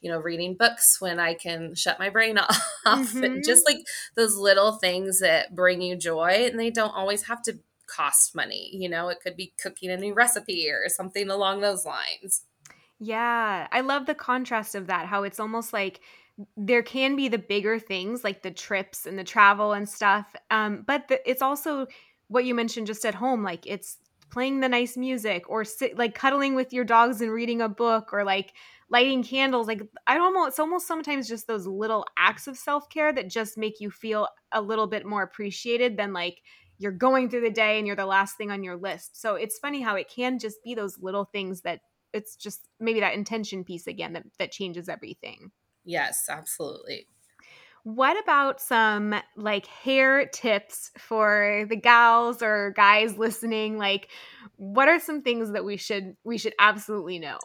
you 0.00 0.10
know 0.10 0.18
reading 0.18 0.56
books 0.58 0.96
when 1.00 1.20
I 1.20 1.34
can 1.34 1.74
shut 1.74 1.98
my 1.98 2.10
brain 2.10 2.38
off 2.38 2.58
mm-hmm. 2.86 3.24
and 3.24 3.44
just 3.44 3.66
like 3.66 3.78
those 4.16 4.36
little 4.36 4.72
things 4.72 5.20
that 5.20 5.54
bring 5.54 5.82
you 5.82 5.96
joy 5.96 6.48
and 6.50 6.58
they 6.58 6.70
don't 6.70 6.94
always 6.94 7.24
have 7.24 7.42
to 7.42 7.58
cost 7.86 8.34
money. 8.34 8.70
You 8.72 8.88
know, 8.88 9.08
it 9.08 9.18
could 9.22 9.36
be 9.36 9.52
cooking 9.60 9.90
a 9.90 9.96
new 9.96 10.14
recipe 10.14 10.68
or 10.70 10.88
something 10.88 11.30
along 11.30 11.60
those 11.60 11.84
lines. 11.84 12.42
Yeah, 12.98 13.66
I 13.72 13.80
love 13.80 14.06
the 14.06 14.14
contrast 14.14 14.74
of 14.74 14.88
that 14.88 15.06
how 15.06 15.22
it's 15.22 15.40
almost 15.40 15.72
like 15.72 16.00
there 16.56 16.82
can 16.82 17.16
be 17.16 17.28
the 17.28 17.38
bigger 17.38 17.78
things 17.78 18.24
like 18.24 18.42
the 18.42 18.50
trips 18.50 19.06
and 19.06 19.18
the 19.18 19.24
travel 19.24 19.72
and 19.72 19.86
stuff 19.86 20.34
um, 20.50 20.82
but 20.86 21.06
the, 21.08 21.30
it's 21.30 21.42
also 21.42 21.86
what 22.30 22.44
you 22.44 22.54
mentioned 22.54 22.86
just 22.86 23.04
at 23.04 23.14
home 23.14 23.42
like 23.42 23.66
it's 23.66 23.98
playing 24.30 24.60
the 24.60 24.68
nice 24.68 24.96
music 24.96 25.48
or 25.50 25.64
sit 25.64 25.98
like 25.98 26.14
cuddling 26.14 26.54
with 26.54 26.72
your 26.72 26.84
dogs 26.84 27.20
and 27.20 27.32
reading 27.32 27.60
a 27.60 27.68
book 27.68 28.12
or 28.12 28.24
like 28.24 28.52
lighting 28.88 29.22
candles 29.22 29.66
like 29.66 29.82
i 30.06 30.18
almost 30.18 30.48
it's 30.48 30.58
almost 30.58 30.86
sometimes 30.86 31.28
just 31.28 31.46
those 31.46 31.66
little 31.66 32.04
acts 32.16 32.46
of 32.46 32.56
self-care 32.56 33.12
that 33.12 33.28
just 33.28 33.58
make 33.58 33.80
you 33.80 33.90
feel 33.90 34.28
a 34.52 34.62
little 34.62 34.86
bit 34.86 35.04
more 35.04 35.22
appreciated 35.22 35.96
than 35.96 36.12
like 36.12 36.40
you're 36.80 36.92
going 36.92 37.28
through 37.28 37.42
the 37.42 37.50
day 37.50 37.76
and 37.76 37.86
you're 37.86 37.94
the 37.94 38.06
last 38.06 38.38
thing 38.38 38.50
on 38.50 38.64
your 38.64 38.76
list. 38.76 39.20
So 39.20 39.34
it's 39.34 39.58
funny 39.58 39.82
how 39.82 39.96
it 39.96 40.08
can 40.08 40.38
just 40.38 40.64
be 40.64 40.74
those 40.74 40.98
little 40.98 41.26
things 41.26 41.60
that 41.60 41.80
it's 42.14 42.34
just 42.34 42.68
maybe 42.80 43.00
that 43.00 43.14
intention 43.14 43.64
piece 43.64 43.86
again 43.86 44.14
that, 44.14 44.24
that 44.38 44.50
changes 44.50 44.88
everything. 44.88 45.52
Yes 45.84 46.24
absolutely 46.28 47.06
what 47.84 48.22
about 48.22 48.60
some 48.60 49.14
like 49.36 49.66
hair 49.66 50.26
tips 50.26 50.90
for 50.98 51.66
the 51.68 51.76
gals 51.76 52.42
or 52.42 52.72
guys 52.76 53.16
listening? 53.16 53.78
Like 53.78 54.08
what 54.56 54.88
are 54.88 55.00
some 55.00 55.22
things 55.22 55.52
that 55.52 55.64
we 55.64 55.76
should 55.76 56.16
we 56.24 56.38
should 56.38 56.54
absolutely 56.58 57.18
know? 57.18 57.38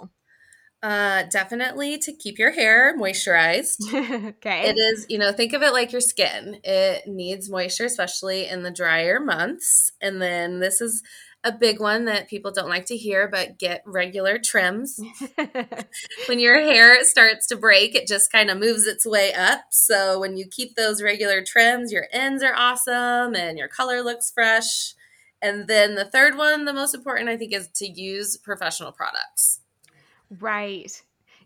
Uh, 0.83 1.23
definitely 1.31 1.97
to 1.97 2.13
keep 2.13 2.37
your 2.37 2.51
hair 2.51 2.95
moisturized. 2.95 3.77
okay. 3.93 4.69
It 4.69 4.77
is, 4.77 5.07
you 5.09 5.17
know, 5.17 5.31
think 5.31 5.53
of 5.53 5.63
it 5.63 5.73
like 5.73 5.91
your 5.91 6.01
skin. 6.01 6.59
It 6.63 7.07
needs 7.07 7.49
moisture, 7.49 7.85
especially 7.85 8.47
in 8.47 8.61
the 8.61 8.69
drier 8.69 9.19
months. 9.19 9.91
And 9.99 10.21
then 10.21 10.59
this 10.59 10.81
is 10.81 11.01
a 11.45 11.51
big 11.51 11.79
one 11.79 12.05
that 12.05 12.27
people 12.27 12.51
don't 12.51 12.69
like 12.69 12.87
to 12.87 12.97
hear, 12.97 13.27
but 13.27 13.59
get 13.59 13.83
regular 13.85 14.39
trims. 14.39 14.99
when 16.27 16.39
your 16.39 16.59
hair 16.59 17.03
starts 17.03 17.45
to 17.47 17.55
break, 17.55 17.93
it 17.93 18.07
just 18.07 18.31
kind 18.31 18.49
of 18.49 18.57
moves 18.57 18.87
its 18.87 19.05
way 19.05 19.31
up. 19.31 19.61
So 19.69 20.19
when 20.19 20.37
you 20.37 20.47
keep 20.49 20.75
those 20.75 21.03
regular 21.03 21.43
trims, 21.43 21.91
your 21.91 22.07
ends 22.11 22.41
are 22.43 22.55
awesome 22.55 23.35
and 23.35 23.59
your 23.59 23.67
color 23.67 24.01
looks 24.01 24.31
fresh. 24.31 24.95
And 25.39 25.67
then 25.67 25.93
the 25.93 26.05
third 26.05 26.35
one, 26.35 26.65
the 26.65 26.73
most 26.73 26.95
important, 26.95 27.29
I 27.29 27.37
think, 27.37 27.53
is 27.53 27.69
to 27.75 27.87
use 27.87 28.37
professional 28.37 28.91
products. 28.91 29.59
Right. 30.39 30.91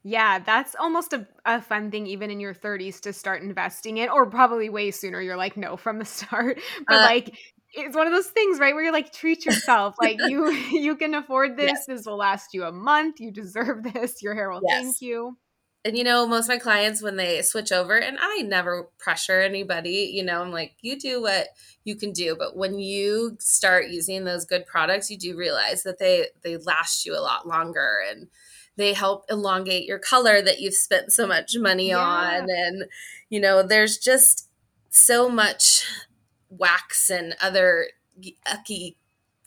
Yeah, 0.04 0.40
that's 0.40 0.76
almost 0.80 1.12
a, 1.12 1.28
a 1.46 1.62
fun 1.62 1.92
thing, 1.92 2.08
even 2.08 2.32
in 2.32 2.40
your 2.40 2.54
30s, 2.54 3.02
to 3.02 3.12
start 3.12 3.44
investing 3.44 3.98
in, 3.98 4.08
or 4.08 4.26
probably 4.28 4.70
way 4.70 4.92
sooner. 4.92 5.22
You're 5.22 5.36
like, 5.36 5.58
no, 5.58 5.76
from 5.76 6.00
the 6.00 6.06
start. 6.06 6.60
But 6.88 6.96
uh, 6.96 7.02
like, 7.02 7.38
it's 7.74 7.96
one 7.96 8.08
of 8.08 8.14
those 8.14 8.28
things 8.28 8.60
right 8.60 8.74
where 8.74 8.84
you're 8.84 8.94
like 8.94 9.12
treat 9.12 9.46
yourself 9.46 9.96
like 10.00 10.18
you 10.28 10.52
you 10.72 10.96
can 10.96 11.14
afford 11.14 11.58
this 11.58 11.72
yes. 11.72 11.86
this 11.86 12.06
will 12.06 12.18
last 12.18 12.54
you 12.54 12.64
a 12.64 12.72
month 12.72 13.20
you 13.20 13.32
deserve 13.32 13.84
this 13.94 14.22
your 14.22 14.36
hair 14.36 14.50
will 14.50 14.62
yes. 14.68 14.82
thank 14.82 15.02
you 15.02 15.38
and 15.86 15.98
you 15.98 16.04
know 16.04 16.28
most 16.28 16.46
of 16.46 16.50
my 16.50 16.58
clients 16.58 17.02
when 17.02 17.16
they 17.16 17.42
switch 17.42 17.72
over 17.72 17.98
and 17.98 18.18
i 18.22 18.42
never 18.42 18.90
pressure 18.98 19.40
anybody 19.40 20.12
you 20.14 20.24
know 20.24 20.42
i'm 20.42 20.52
like 20.52 20.76
you 20.82 21.00
do 21.00 21.22
what 21.22 21.48
you 21.84 21.96
can 21.96 22.12
do 22.12 22.36
but 22.38 22.56
when 22.56 22.80
you 22.80 23.38
start 23.40 23.88
using 23.88 24.26
those 24.26 24.46
good 24.46 24.66
products 24.66 25.10
you 25.10 25.18
do 25.18 25.38
realize 25.38 25.84
that 25.84 26.00
they 26.00 26.28
they 26.44 26.58
last 26.58 27.06
you 27.06 27.16
a 27.16 27.22
lot 27.22 27.48
longer 27.48 28.00
and 28.10 28.28
they 28.76 28.94
help 28.94 29.26
elongate 29.30 29.86
your 29.86 30.00
color 30.00 30.42
that 30.42 30.62
you've 30.62 30.74
spent 30.74 31.12
so 31.12 31.28
much 31.28 31.58
money 31.58 31.90
yeah. 31.90 31.98
on 31.98 32.50
and 32.50 32.86
you 33.30 33.40
know 33.40 33.62
there's 33.62 33.98
just 33.98 34.50
so 34.90 35.30
much 35.30 35.86
wax 36.50 37.10
and 37.10 37.36
other 37.42 37.88
icky 38.52 38.98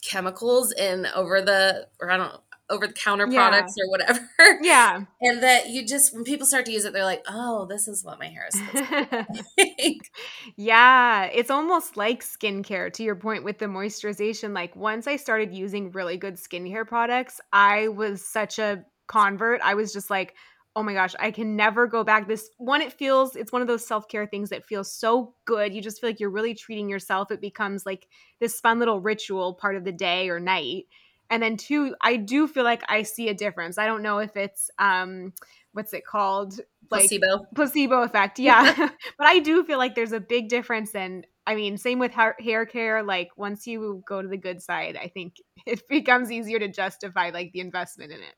chemicals 0.02 0.72
in 0.72 1.06
over 1.14 1.40
the 1.40 1.86
or 2.00 2.10
I 2.10 2.16
don't 2.16 2.34
over 2.70 2.86
the 2.86 2.92
counter 2.92 3.26
Yeah. 3.28 3.48
products 3.50 3.74
or 3.78 3.90
whatever. 3.90 4.20
Yeah. 4.62 5.04
And 5.20 5.42
that 5.42 5.68
you 5.68 5.86
just 5.86 6.14
when 6.14 6.24
people 6.24 6.46
start 6.46 6.64
to 6.66 6.72
use 6.72 6.84
it, 6.84 6.92
they're 6.92 7.04
like, 7.04 7.24
"Oh, 7.28 7.66
this 7.66 7.86
is 7.88 8.04
what 8.04 8.18
my 8.18 8.26
hair 8.26 8.46
is 8.52 8.58
supposed 8.58 8.88
to 8.88 9.26
be 9.56 9.74
like." 9.82 10.10
Yeah, 10.56 11.24
it's 11.24 11.50
almost 11.50 11.96
like 11.96 12.22
skincare 12.22 12.92
to 12.94 13.02
your 13.02 13.16
point 13.16 13.44
with 13.44 13.58
the 13.58 13.66
moisturization. 13.66 14.54
Like 14.54 14.74
once 14.76 15.06
I 15.06 15.16
started 15.16 15.52
using 15.54 15.90
really 15.92 16.16
good 16.16 16.34
skincare 16.36 16.86
products, 16.86 17.40
I 17.52 17.88
was 17.88 18.24
such 18.26 18.58
a 18.58 18.84
convert. 19.06 19.60
I 19.62 19.74
was 19.74 19.92
just 19.92 20.08
like, 20.10 20.34
oh 20.74 20.82
my 20.82 20.94
gosh, 20.94 21.14
I 21.18 21.30
can 21.30 21.54
never 21.56 21.86
go 21.86 22.02
back. 22.02 22.26
This 22.26 22.50
one, 22.58 22.80
it 22.80 22.92
feels, 22.92 23.36
it's 23.36 23.52
one 23.52 23.62
of 23.62 23.68
those 23.68 23.86
self 23.86 24.08
care 24.08 24.26
things 24.26 24.50
that 24.50 24.64
feels 24.64 24.90
so 24.90 25.34
good. 25.44 25.74
You 25.74 25.82
just 25.82 26.00
feel 26.00 26.10
like 26.10 26.20
you're 26.20 26.30
really 26.30 26.54
treating 26.54 26.88
yourself. 26.88 27.30
It 27.30 27.40
becomes 27.40 27.84
like 27.84 28.08
this 28.40 28.60
fun 28.60 28.78
little 28.78 29.00
ritual 29.00 29.54
part 29.54 29.76
of 29.76 29.84
the 29.84 29.92
day 29.92 30.30
or 30.30 30.40
night. 30.40 30.86
And 31.30 31.42
then 31.42 31.56
two, 31.56 31.94
I 32.00 32.16
do 32.16 32.46
feel 32.46 32.64
like 32.64 32.82
I 32.88 33.02
see 33.02 33.28
a 33.28 33.34
difference. 33.34 33.78
I 33.78 33.86
don't 33.86 34.02
know 34.02 34.18
if 34.18 34.36
it's, 34.36 34.70
um, 34.78 35.32
what's 35.72 35.92
it 35.94 36.06
called? 36.06 36.60
Like 36.90 37.08
Placebo. 37.08 37.46
placebo 37.54 38.02
effect. 38.02 38.38
Yeah. 38.38 38.74
but 39.18 39.26
I 39.26 39.38
do 39.38 39.64
feel 39.64 39.78
like 39.78 39.94
there's 39.94 40.12
a 40.12 40.20
big 40.20 40.48
difference. 40.48 40.94
And 40.94 41.26
I 41.46 41.54
mean, 41.54 41.78
same 41.78 41.98
with 41.98 42.12
hair, 42.12 42.36
hair 42.38 42.66
care. 42.66 43.02
Like 43.02 43.30
once 43.36 43.66
you 43.66 44.02
go 44.06 44.20
to 44.20 44.28
the 44.28 44.36
good 44.36 44.62
side, 44.62 44.98
I 45.02 45.08
think 45.08 45.36
it 45.66 45.86
becomes 45.88 46.30
easier 46.30 46.58
to 46.58 46.68
justify 46.68 47.30
like 47.32 47.52
the 47.52 47.60
investment 47.60 48.12
in 48.12 48.20
it. 48.20 48.34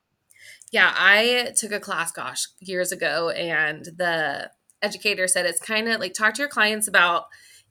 Yeah, 0.70 0.92
I 0.94 1.52
took 1.56 1.72
a 1.72 1.80
class, 1.80 2.12
gosh, 2.12 2.46
years 2.60 2.92
ago, 2.92 3.30
and 3.30 3.84
the 3.84 4.50
educator 4.82 5.26
said 5.28 5.46
it's 5.46 5.60
kind 5.60 5.88
of 5.88 6.00
like 6.00 6.12
talk 6.12 6.34
to 6.34 6.42
your 6.42 6.48
clients 6.48 6.88
about 6.88 7.24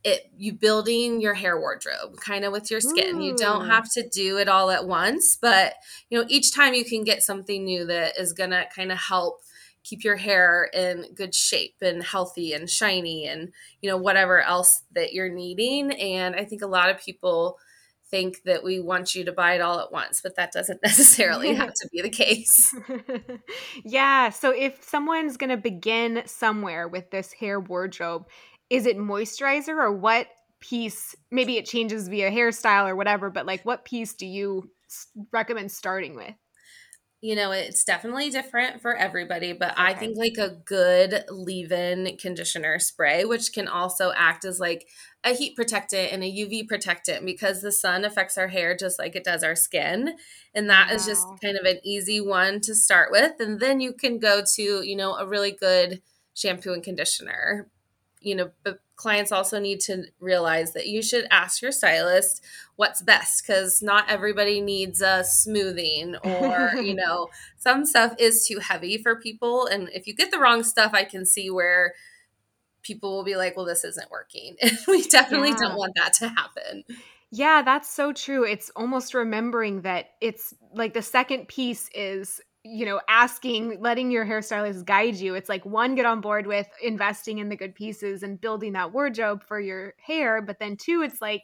it 0.03 0.29
you 0.35 0.51
building 0.51 1.21
your 1.21 1.33
hair 1.33 1.57
wardrobe 1.57 2.17
kind 2.17 2.43
of 2.43 2.51
with 2.51 2.69
your 2.69 2.81
skin. 2.81 3.21
You 3.21 3.35
don't 3.35 3.65
hmm. 3.65 3.69
have 3.69 3.89
to 3.91 4.07
do 4.09 4.37
it 4.37 4.49
all 4.49 4.69
at 4.69 4.85
once, 4.87 5.37
but 5.41 5.75
you 6.09 6.19
know, 6.19 6.25
each 6.27 6.53
time 6.53 6.73
you 6.73 6.83
can 6.83 7.03
get 7.03 7.23
something 7.23 7.63
new 7.63 7.85
that 7.85 8.19
is 8.19 8.33
going 8.33 8.49
to 8.49 8.65
kind 8.75 8.91
of 8.91 8.97
help 8.97 9.39
keep 9.83 10.03
your 10.03 10.15
hair 10.15 10.69
in 10.73 11.05
good 11.13 11.35
shape 11.35 11.75
and 11.81 12.03
healthy 12.03 12.53
and 12.53 12.69
shiny 12.69 13.27
and 13.27 13.51
you 13.81 13.89
know 13.89 13.97
whatever 13.97 14.41
else 14.41 14.83
that 14.93 15.13
you're 15.13 15.33
needing 15.33 15.91
and 15.91 16.35
I 16.35 16.45
think 16.45 16.61
a 16.61 16.67
lot 16.67 16.89
of 16.89 17.03
people 17.03 17.57
think 18.13 18.43
that 18.45 18.63
we 18.63 18.79
want 18.79 19.15
you 19.15 19.25
to 19.25 19.31
buy 19.31 19.55
it 19.55 19.61
all 19.61 19.79
at 19.79 19.91
once, 19.91 20.21
but 20.21 20.35
that 20.35 20.51
doesn't 20.51 20.79
necessarily 20.83 21.55
have 21.55 21.73
to 21.73 21.89
be 21.91 21.99
the 21.99 22.11
case. 22.11 22.71
yeah. 23.83 24.29
So 24.29 24.51
if 24.51 24.83
someone's 24.83 25.35
going 25.35 25.49
to 25.49 25.57
begin 25.57 26.21
somewhere 26.27 26.87
with 26.87 27.09
this 27.09 27.33
hair 27.33 27.59
wardrobe, 27.59 28.27
is 28.69 28.85
it 28.85 28.99
moisturizer 28.99 29.69
or 29.69 29.91
what 29.91 30.27
piece? 30.59 31.15
Maybe 31.31 31.57
it 31.57 31.65
changes 31.65 32.07
via 32.07 32.29
hairstyle 32.29 32.87
or 32.87 32.95
whatever, 32.95 33.31
but 33.31 33.47
like 33.47 33.65
what 33.65 33.83
piece 33.83 34.13
do 34.13 34.27
you 34.27 34.69
recommend 35.31 35.71
starting 35.71 36.15
with? 36.15 36.35
You 37.23 37.37
know, 37.37 37.51
it's 37.51 37.85
definitely 37.85 38.29
different 38.31 38.81
for 38.81 38.93
everybody, 38.93 39.53
but 39.53 39.73
I 39.77 39.93
think 39.93 40.17
like 40.17 40.37
a 40.37 40.57
good 40.65 41.23
leave 41.29 41.71
in 41.71 42.17
conditioner 42.17 42.79
spray, 42.79 43.23
which 43.23 43.53
can 43.53 43.69
also 43.69 44.11
act 44.13 44.43
as 44.43 44.59
like 44.59 44.89
a 45.23 45.33
heat 45.33 45.55
protectant 45.55 46.11
and 46.11 46.21
a 46.21 46.29
UV 46.29 46.67
protectant 46.67 47.25
because 47.25 47.61
the 47.61 47.71
sun 47.71 48.03
affects 48.03 48.37
our 48.37 48.49
hair 48.49 48.75
just 48.75 48.99
like 48.99 49.15
it 49.15 49.23
does 49.23 49.41
our 49.41 49.55
skin. 49.55 50.17
And 50.53 50.69
that 50.69 50.91
is 50.91 51.05
just 51.05 51.25
kind 51.41 51.57
of 51.57 51.65
an 51.65 51.79
easy 51.85 52.19
one 52.19 52.59
to 52.59 52.75
start 52.75 53.09
with. 53.09 53.39
And 53.39 53.61
then 53.61 53.79
you 53.79 53.93
can 53.93 54.19
go 54.19 54.43
to, 54.55 54.61
you 54.61 54.97
know, 54.97 55.15
a 55.15 55.25
really 55.25 55.53
good 55.53 56.01
shampoo 56.33 56.73
and 56.73 56.83
conditioner. 56.83 57.69
You 58.19 58.35
know, 58.35 58.51
but 58.65 58.79
clients 58.95 59.31
also 59.31 59.59
need 59.59 59.79
to 59.81 60.05
realize 60.19 60.73
that 60.73 60.87
you 60.87 61.01
should 61.01 61.27
ask 61.31 61.61
your 61.61 61.71
stylist 61.71 62.43
what's 62.75 63.01
best 63.01 63.45
because 63.45 63.81
not 63.81 64.09
everybody 64.09 64.61
needs 64.61 65.01
a 65.01 65.23
smoothing 65.23 66.15
or, 66.23 66.71
you 66.81 66.95
know, 66.95 67.29
some 67.57 67.85
stuff 67.85 68.15
is 68.19 68.45
too 68.47 68.59
heavy 68.59 68.97
for 68.97 69.15
people. 69.15 69.65
And 69.65 69.89
if 69.93 70.07
you 70.07 70.13
get 70.15 70.31
the 70.31 70.39
wrong 70.39 70.63
stuff, 70.63 70.91
I 70.93 71.03
can 71.03 71.25
see 71.25 71.49
where 71.49 71.93
people 72.83 73.15
will 73.15 73.23
be 73.23 73.35
like, 73.37 73.55
well, 73.55 73.65
this 73.65 73.83
isn't 73.83 74.11
working. 74.11 74.55
And 74.61 74.77
we 74.87 75.03
definitely 75.03 75.51
Yeah. 75.51 75.57
don't 75.59 75.77
want 75.77 75.93
that 75.95 76.13
to 76.15 76.29
happen. 76.29 76.83
Yeah, 77.31 77.63
that's 77.63 77.89
so 77.89 78.13
true. 78.13 78.43
It's 78.43 78.69
almost 78.75 79.13
remembering 79.13 79.81
that 79.81 80.11
it's 80.21 80.53
like 80.73 80.93
the 80.93 81.01
second 81.01 81.47
piece 81.47 81.89
is, 81.95 82.39
you 82.63 82.85
know, 82.85 83.01
asking, 83.09 83.77
letting 83.81 84.09
your 84.09 84.25
hairstylist 84.25 84.85
guide 84.85 85.15
you. 85.15 85.35
It's 85.35 85.49
like 85.49 85.65
one, 85.65 85.95
get 85.95 86.05
on 86.05 86.21
board 86.21 86.47
with 86.47 86.67
investing 86.81 87.39
in 87.39 87.49
the 87.49 87.57
good 87.57 87.75
pieces 87.75 88.23
and 88.23 88.39
building 88.39 88.73
that 88.73 88.93
wardrobe 88.93 89.43
for 89.43 89.59
your 89.59 89.93
hair. 89.97 90.41
But 90.41 90.59
then 90.59 90.77
two, 90.77 91.01
it's 91.01 91.21
like, 91.21 91.43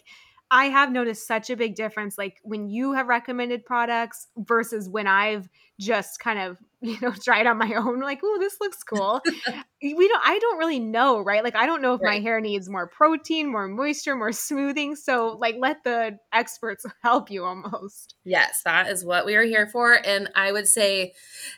I 0.51 0.65
have 0.65 0.91
noticed 0.91 1.27
such 1.27 1.49
a 1.49 1.57
big 1.57 1.75
difference, 1.75 2.17
like 2.17 2.37
when 2.43 2.67
you 2.67 2.93
have 2.93 3.07
recommended 3.07 3.65
products 3.65 4.27
versus 4.37 4.89
when 4.89 5.05
I've 5.07 5.47
just 5.79 6.19
kind 6.19 6.39
of, 6.39 6.57
you 6.89 6.97
know, 7.01 7.11
try 7.23 7.41
it 7.41 7.47
on 7.47 7.57
my 7.57 7.73
own, 7.73 7.99
like, 7.99 8.19
oh, 8.23 8.37
this 8.39 8.57
looks 8.61 8.83
cool 8.83 9.21
we 9.81 10.07
don't 10.07 10.21
i 10.25 10.37
don't 10.39 10.57
really 10.57 10.79
know 10.79 11.21
right 11.21 11.43
like 11.43 11.55
i 11.55 11.65
don't 11.65 11.81
know 11.81 11.93
if 11.93 12.01
my 12.01 12.19
hair 12.19 12.41
needs 12.41 12.69
more 12.69 12.87
protein 12.87 13.49
more 13.49 13.67
moisture 13.67 14.15
more 14.15 14.31
smoothing 14.33 14.95
so 14.95 15.37
like 15.39 15.55
let 15.57 15.83
the 15.85 16.17
experts 16.33 16.85
help 17.03 17.31
you 17.31 17.45
almost 17.45 18.15
Yes, 18.29 18.61
that 18.63 18.87
is 18.87 19.03
what 19.03 19.25
we 19.25 19.35
are 19.35 19.43
here 19.43 19.65
for. 19.65 19.93
And 20.05 20.29
I 20.35 20.51
would 20.51 20.67
say 20.67 21.13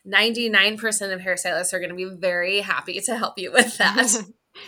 99% 0.08 0.80
of 1.14 1.20
hairstylists 1.20 1.74
are 1.74 1.80
going 1.80 1.90
to 1.90 1.96
be 1.96 2.10
very 2.18 2.62
happy 2.62 3.00
to 3.02 3.18
help 3.18 3.38
you 3.38 3.52
with 3.52 3.78
that. 3.78 4.24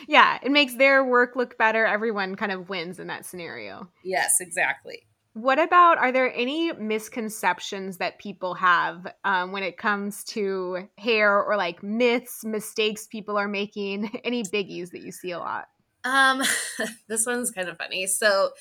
yeah 0.07 0.39
it 0.41 0.51
makes 0.51 0.75
their 0.75 1.03
work 1.03 1.35
look 1.35 1.57
better 1.57 1.85
everyone 1.85 2.35
kind 2.35 2.53
of 2.53 2.69
wins 2.69 2.99
in 2.99 3.07
that 3.07 3.25
scenario 3.25 3.89
yes, 4.03 4.37
exactly. 4.39 5.03
What 5.33 5.59
about 5.59 5.97
are 5.97 6.11
there 6.11 6.31
any 6.33 6.71
misconceptions 6.73 7.97
that 7.97 8.19
people 8.19 8.53
have 8.53 9.07
um, 9.23 9.51
when 9.51 9.63
it 9.63 9.77
comes 9.77 10.23
to 10.23 10.87
hair 10.97 11.43
or 11.43 11.57
like 11.57 11.81
myths 11.81 12.45
mistakes 12.45 13.07
people 13.07 13.37
are 13.37 13.47
making 13.47 14.09
any 14.23 14.43
biggies 14.43 14.91
that 14.91 15.01
you 15.01 15.11
see 15.11 15.31
a 15.31 15.39
lot 15.39 15.67
Um, 16.03 16.43
this 17.07 17.25
one's 17.25 17.51
kind 17.51 17.69
of 17.69 17.77
funny. 17.77 18.07
So, 18.07 18.51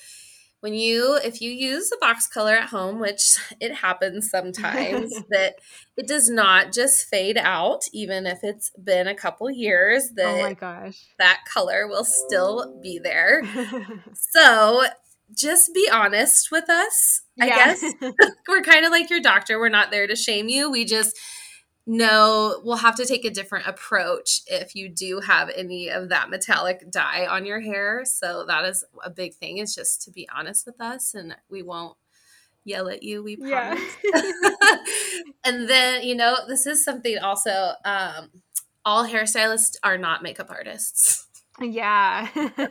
when 0.61 0.73
you 0.73 1.19
if 1.25 1.41
you 1.41 1.51
use 1.51 1.91
a 1.91 1.97
box 1.99 2.25
color 2.25 2.55
at 2.55 2.69
home, 2.69 2.99
which 2.99 3.37
it 3.59 3.75
happens 3.75 4.29
sometimes, 4.29 5.13
that 5.29 5.55
it 5.97 6.07
does 6.07 6.29
not 6.29 6.71
just 6.71 7.05
fade 7.09 7.37
out, 7.37 7.83
even 7.91 8.25
if 8.25 8.39
it's 8.43 8.71
been 8.81 9.07
a 9.07 9.15
couple 9.15 9.51
years, 9.51 10.05
oh 10.11 10.15
that 10.15 10.41
my 10.41 10.53
gosh 10.53 11.03
that 11.19 11.41
color 11.53 11.85
will 11.87 12.05
still 12.05 12.79
be 12.81 12.97
there. 12.97 13.43
So, 14.13 14.85
just 15.35 15.73
be 15.73 15.89
honest 15.91 16.51
with 16.51 16.69
us. 16.69 17.21
I 17.41 17.47
Yeah. 17.47 17.55
guess 17.55 17.83
we're 18.47 18.61
kind 18.61 18.85
of 18.85 18.91
like 18.91 19.09
your 19.09 19.19
doctor. 19.21 19.59
We're 19.59 19.69
not 19.69 19.91
there 19.91 20.07
to 20.07 20.15
shame 20.15 20.49
you. 20.49 20.69
We 20.71 20.85
just 20.85 21.17
know 21.85 22.61
we'll 22.63 22.77
have 22.77 22.95
to 22.95 23.05
take 23.05 23.25
a 23.25 23.29
different 23.29 23.67
approach 23.67 24.41
if 24.47 24.73
you 24.73 24.87
do 24.87 25.19
have 25.19 25.49
any 25.55 25.89
of 25.89 26.09
that 26.09 26.29
metallic 26.29 26.89
dye 26.89 27.25
on 27.25 27.45
your 27.45 27.59
hair. 27.59 28.03
So 28.05 28.45
that 28.47 28.63
is 28.65 28.85
a 29.03 29.09
big 29.09 29.33
thing 29.33 29.57
is 29.57 29.75
just 29.75 30.01
to 30.03 30.11
be 30.11 30.27
honest 30.33 30.65
with 30.65 30.79
us 30.79 31.13
and 31.13 31.35
we 31.49 31.61
won't 31.61 31.97
yell 32.63 32.87
at 32.87 33.03
you, 33.03 33.21
we 33.23 33.35
Yeah. 33.37 33.75
promise. 33.75 33.97
and 35.43 35.67
then, 35.69 36.03
you 36.03 36.15
know, 36.15 36.37
this 36.47 36.65
is 36.65 36.83
something 36.83 37.17
also 37.19 37.73
um 37.83 38.29
all 38.85 39.05
hairstylists 39.07 39.75
are 39.83 39.97
not 39.97 40.23
makeup 40.23 40.49
artists. 40.49 41.27
Yeah. 41.61 42.27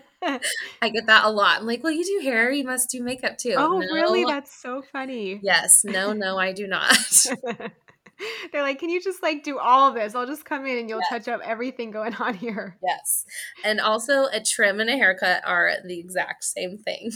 I 0.82 0.88
get 0.88 1.06
that 1.06 1.24
a 1.24 1.30
lot. 1.30 1.60
I'm 1.60 1.66
like, 1.66 1.82
well, 1.82 1.92
you 1.92 2.04
do 2.04 2.24
hair, 2.28 2.50
you 2.50 2.64
must 2.64 2.90
do 2.90 3.02
makeup 3.02 3.38
too. 3.38 3.54
oh, 3.56 3.78
No. 3.78 3.94
really? 3.94 4.24
That's 4.24 4.52
so 4.54 4.82
funny. 4.92 5.40
Yes, 5.42 5.82
no, 5.84 6.12
no, 6.14 6.38
I 6.38 6.52
do 6.52 6.66
not. 6.66 6.96
They're 8.52 8.62
like, 8.62 8.78
can 8.78 8.88
you 8.88 9.02
just 9.02 9.22
like 9.22 9.42
do 9.42 9.58
all 9.58 9.88
of 9.88 9.94
this? 9.94 10.14
I'll 10.14 10.26
just 10.26 10.44
come 10.44 10.64
in 10.66 10.78
and 10.78 10.88
you'll 10.88 11.00
Yeah. 11.10 11.18
touch 11.18 11.28
up 11.28 11.40
everything 11.44 11.90
going 11.90 12.14
on 12.16 12.34
here. 12.34 12.76
yes. 12.82 13.24
And 13.64 13.80
also, 13.80 14.26
a 14.26 14.40
trim 14.40 14.78
and 14.80 14.88
a 14.90 14.96
haircut 14.96 15.42
are 15.44 15.72
the 15.84 15.98
exact 15.98 16.44
same 16.44 16.78
thing. 16.78 17.10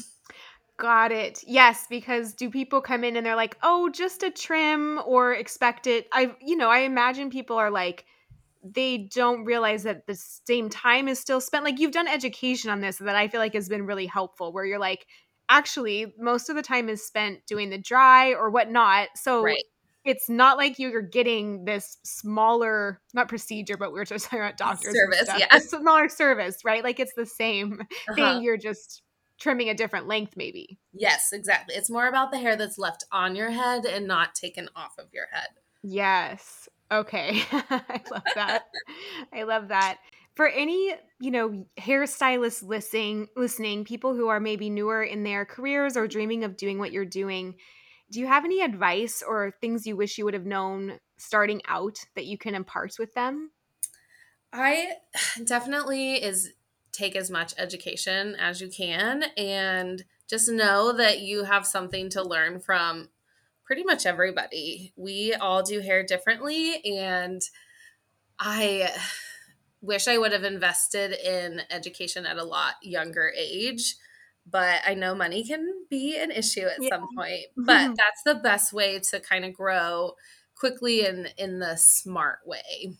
Got 0.78 1.12
it. 1.12 1.42
Yes, 1.46 1.86
because 1.88 2.34
do 2.34 2.50
people 2.50 2.80
come 2.80 3.02
in 3.04 3.16
and 3.16 3.24
they're 3.24 3.36
like, 3.36 3.56
"Oh, 3.62 3.88
just 3.88 4.22
a 4.22 4.30
trim," 4.30 5.00
or 5.06 5.32
expect 5.32 5.86
it? 5.86 6.06
I, 6.12 6.34
you 6.40 6.54
know, 6.56 6.68
I 6.68 6.80
imagine 6.80 7.30
people 7.30 7.56
are 7.56 7.70
like, 7.70 8.04
they 8.74 9.08
don't 9.14 9.44
realize 9.44 9.82
that 9.84 10.06
the 10.06 10.14
same 10.14 10.68
time 10.68 11.08
is 11.08 11.18
still 11.18 11.40
spent. 11.40 11.64
Like 11.64 11.78
you've 11.78 11.92
done 11.92 12.08
education 12.08 12.70
on 12.70 12.80
this 12.80 12.98
that 12.98 13.16
I 13.16 13.28
feel 13.28 13.40
like 13.40 13.54
has 13.54 13.68
been 13.68 13.86
really 13.86 14.06
helpful. 14.06 14.52
Where 14.52 14.64
you're 14.64 14.78
like, 14.78 15.06
actually, 15.48 16.12
most 16.18 16.48
of 16.48 16.56
the 16.56 16.62
time 16.62 16.88
is 16.88 17.06
spent 17.06 17.46
doing 17.46 17.70
the 17.70 17.78
dry 17.78 18.32
or 18.34 18.50
whatnot. 18.50 19.08
So 19.16 19.42
Right. 19.42 19.62
it's 20.04 20.28
not 20.28 20.56
like 20.56 20.78
you're 20.78 21.02
getting 21.02 21.64
this 21.64 21.98
smaller, 22.04 23.00
not 23.14 23.28
procedure, 23.28 23.76
but 23.76 23.92
we 23.92 23.98
were 23.98 24.04
just 24.04 24.24
talking 24.26 24.40
about 24.40 24.56
doctors 24.56 24.94
Service, 24.94 25.30
yeah. 25.38 25.46
A 25.50 25.60
smaller 25.60 26.08
service, 26.08 26.64
right? 26.64 26.82
Like 26.82 26.98
it's 27.00 27.14
the 27.14 27.26
same 27.26 27.80
Uh-huh. 28.08 28.14
thing. 28.14 28.42
You're 28.42 28.56
just 28.56 29.02
trimming 29.38 29.68
a 29.68 29.74
different 29.74 30.06
length, 30.08 30.34
maybe. 30.36 30.78
Yes, 30.94 31.28
exactly. 31.32 31.74
It's 31.74 31.90
more 31.90 32.06
about 32.08 32.30
the 32.30 32.38
hair 32.38 32.56
that's 32.56 32.78
left 32.78 33.04
on 33.12 33.36
your 33.36 33.50
head 33.50 33.84
and 33.84 34.06
not 34.06 34.34
taken 34.34 34.68
off 34.74 34.94
of 34.98 35.06
your 35.12 35.26
head. 35.30 35.48
Yes. 35.82 36.68
Okay. 36.90 37.42
I 37.52 38.00
love 38.10 38.22
that. 38.34 38.64
I 39.32 39.42
love 39.42 39.68
that. 39.68 39.98
For 40.34 40.46
any, 40.48 40.94
you 41.18 41.30
know, 41.30 41.66
hairstylists 41.78 42.62
listening, 42.62 43.28
listening, 43.36 43.84
people 43.84 44.14
who 44.14 44.28
are 44.28 44.38
maybe 44.40 44.70
newer 44.70 45.02
in 45.02 45.24
their 45.24 45.44
careers 45.44 45.96
or 45.96 46.06
dreaming 46.06 46.44
of 46.44 46.56
doing 46.56 46.78
what 46.78 46.92
you're 46.92 47.04
doing, 47.06 47.56
Do 48.12 48.20
you 48.20 48.28
have 48.28 48.46
any 48.46 48.62
advice 48.62 49.22
or 49.26 49.52
things 49.60 49.86
you 49.86 49.96
wish 49.96 50.18
you 50.18 50.24
would 50.26 50.34
have 50.34 50.46
known 50.46 51.00
starting 51.18 51.62
out 51.68 52.00
that 52.16 52.26
you 52.26 52.38
can 52.38 52.56
impart 52.56 52.94
with 52.98 53.14
them? 53.14 53.52
I 54.52 54.94
definitely 55.44 56.22
is 56.22 56.52
take 56.92 57.16
as 57.16 57.30
much 57.30 57.52
education 57.58 58.34
as 58.36 58.60
you 58.60 58.68
can 58.68 59.24
and 59.36 60.04
just 60.28 60.48
know 60.48 60.92
that 60.96 61.20
you 61.20 61.44
have 61.44 61.66
something 61.66 62.08
to 62.10 62.22
learn 62.22 62.58
from 62.58 63.10
pretty 63.66 63.84
much 63.84 64.06
everybody. 64.06 64.92
We 64.96 65.34
all 65.34 65.62
do 65.62 65.80
hair 65.80 66.04
differently 66.04 66.80
and 66.84 67.42
I 68.38 68.90
wish 69.80 70.08
I 70.08 70.18
would 70.18 70.32
have 70.32 70.44
invested 70.44 71.12
in 71.12 71.62
education 71.70 72.26
at 72.26 72.36
a 72.36 72.44
lot 72.44 72.74
younger 72.82 73.32
age, 73.36 73.96
but 74.48 74.80
I 74.86 74.94
know 74.94 75.14
money 75.14 75.44
can 75.44 75.66
be 75.90 76.16
an 76.16 76.30
issue 76.30 76.66
at 76.66 76.80
yeah. 76.80 76.90
some 76.90 77.08
point. 77.16 77.46
But 77.56 77.88
that's 77.96 78.22
the 78.24 78.36
best 78.36 78.72
way 78.72 79.00
to 79.10 79.20
kind 79.20 79.44
of 79.44 79.54
grow 79.54 80.12
quickly 80.56 81.04
and 81.04 81.32
in 81.36 81.58
the 81.58 81.76
smart 81.76 82.38
way. 82.46 82.94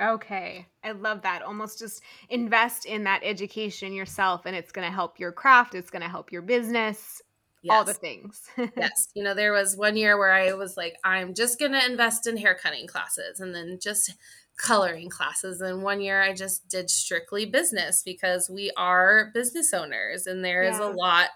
Okay. 0.00 0.66
I 0.82 0.92
love 0.92 1.22
that. 1.22 1.42
Almost 1.42 1.78
just 1.78 2.02
invest 2.30 2.86
in 2.86 3.04
that 3.04 3.20
education 3.22 3.92
yourself 3.92 4.46
and 4.46 4.56
it's 4.56 4.72
going 4.72 4.86
to 4.86 4.94
help 4.94 5.20
your 5.20 5.30
craft, 5.30 5.74
it's 5.74 5.90
going 5.90 6.02
to 6.02 6.08
help 6.08 6.32
your 6.32 6.42
business, 6.42 7.20
yes. 7.62 7.76
all 7.76 7.84
the 7.84 7.94
things. 7.94 8.42
yes. 8.76 9.08
You 9.14 9.22
know, 9.22 9.34
there 9.34 9.52
was 9.52 9.76
one 9.76 9.96
year 9.96 10.18
where 10.18 10.32
I 10.32 10.52
was 10.52 10.76
like, 10.76 10.96
I'm 11.04 11.34
just 11.34 11.58
going 11.58 11.72
to 11.72 11.84
invest 11.84 12.26
in 12.26 12.36
hair 12.36 12.56
cutting 12.60 12.86
classes 12.86 13.40
and 13.40 13.54
then 13.54 13.78
just 13.80 14.12
coloring 14.56 15.08
classes. 15.08 15.60
And 15.60 15.82
one 15.82 16.00
year 16.00 16.22
I 16.22 16.34
just 16.34 16.68
did 16.68 16.90
strictly 16.90 17.46
business 17.46 18.02
because 18.02 18.50
we 18.50 18.70
are 18.76 19.30
business 19.32 19.72
owners 19.72 20.26
and 20.26 20.44
there 20.44 20.64
yeah. 20.64 20.72
is 20.72 20.78
a 20.78 20.86
lot 20.86 21.28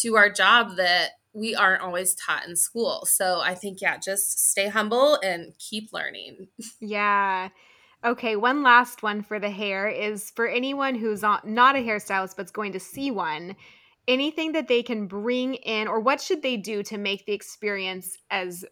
to 0.00 0.16
our 0.16 0.30
job 0.30 0.76
that 0.76 1.10
we 1.32 1.54
aren't 1.54 1.82
always 1.82 2.14
taught 2.14 2.46
in 2.46 2.56
school. 2.56 3.04
So 3.06 3.40
I 3.40 3.54
think, 3.54 3.80
yeah, 3.80 3.98
just 3.98 4.50
stay 4.50 4.68
humble 4.68 5.18
and 5.22 5.52
keep 5.58 5.92
learning. 5.92 6.48
Yeah. 6.80 7.50
Okay, 8.04 8.36
one 8.36 8.62
last 8.62 9.02
one 9.02 9.22
for 9.22 9.40
the 9.40 9.48
hair 9.48 9.88
is 9.88 10.30
for 10.30 10.46
anyone 10.46 10.94
who's 10.94 11.22
not 11.22 11.44
a 11.46 11.78
hairstylist 11.78 12.36
but's 12.36 12.50
going 12.50 12.72
to 12.72 12.80
see 12.80 13.10
one 13.10 13.56
anything 14.06 14.52
that 14.52 14.68
they 14.68 14.82
can 14.82 15.06
bring 15.06 15.54
in 15.54 15.88
or 15.88 16.00
what 16.00 16.20
should 16.20 16.42
they 16.42 16.56
do 16.56 16.82
to 16.84 16.98
make 16.98 17.26
the 17.26 17.32
experience 17.32 18.16
as 18.30 18.64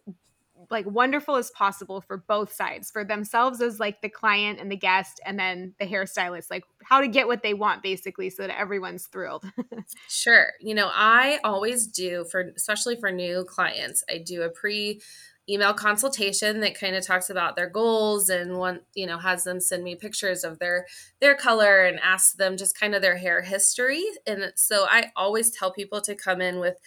like 0.69 0.85
wonderful 0.85 1.35
as 1.35 1.51
possible 1.51 1.99
for 1.99 2.17
both 2.17 2.53
sides 2.53 2.89
for 2.89 3.03
themselves 3.03 3.61
as 3.61 3.79
like 3.79 4.01
the 4.01 4.09
client 4.09 4.59
and 4.59 4.71
the 4.71 4.77
guest 4.77 5.19
and 5.25 5.37
then 5.37 5.73
the 5.79 5.85
hairstylist? 5.85 6.49
Like 6.49 6.63
how 6.83 7.01
to 7.01 7.07
get 7.07 7.27
what 7.27 7.43
they 7.43 7.53
want 7.53 7.83
basically 7.83 8.29
so 8.29 8.47
that 8.47 8.57
everyone's 8.57 9.07
thrilled? 9.07 9.45
Sure. 10.07 10.47
You 10.61 10.75
know 10.75 10.89
i 10.93 11.39
always 11.43 11.87
do 11.87 12.25
for 12.31 12.51
especially 12.55 12.95
for 12.95 13.11
new 13.11 13.43
clients 13.43 14.03
i 14.09 14.17
do 14.17 14.43
a 14.43 14.49
pre 14.49 15.01
email 15.49 15.73
consultation 15.73 16.61
that 16.61 16.79
kind 16.79 16.95
of 16.95 17.05
talks 17.05 17.29
about 17.29 17.55
their 17.55 17.69
goals 17.69 18.29
and 18.29 18.57
one 18.57 18.79
you 18.93 19.05
know 19.05 19.17
has 19.17 19.43
them 19.43 19.59
send 19.59 19.83
me 19.83 19.95
pictures 19.95 20.43
of 20.43 20.59
their 20.59 20.85
their 21.19 21.35
color 21.35 21.83
and 21.83 21.99
ask 21.99 22.37
them 22.37 22.55
just 22.55 22.79
kind 22.79 22.95
of 22.95 23.01
their 23.01 23.17
hair 23.17 23.41
history 23.41 24.03
and 24.25 24.53
so 24.55 24.85
i 24.89 25.11
always 25.15 25.51
tell 25.51 25.71
people 25.71 25.99
to 25.99 26.15
come 26.15 26.39
in 26.39 26.59
with 26.59 26.77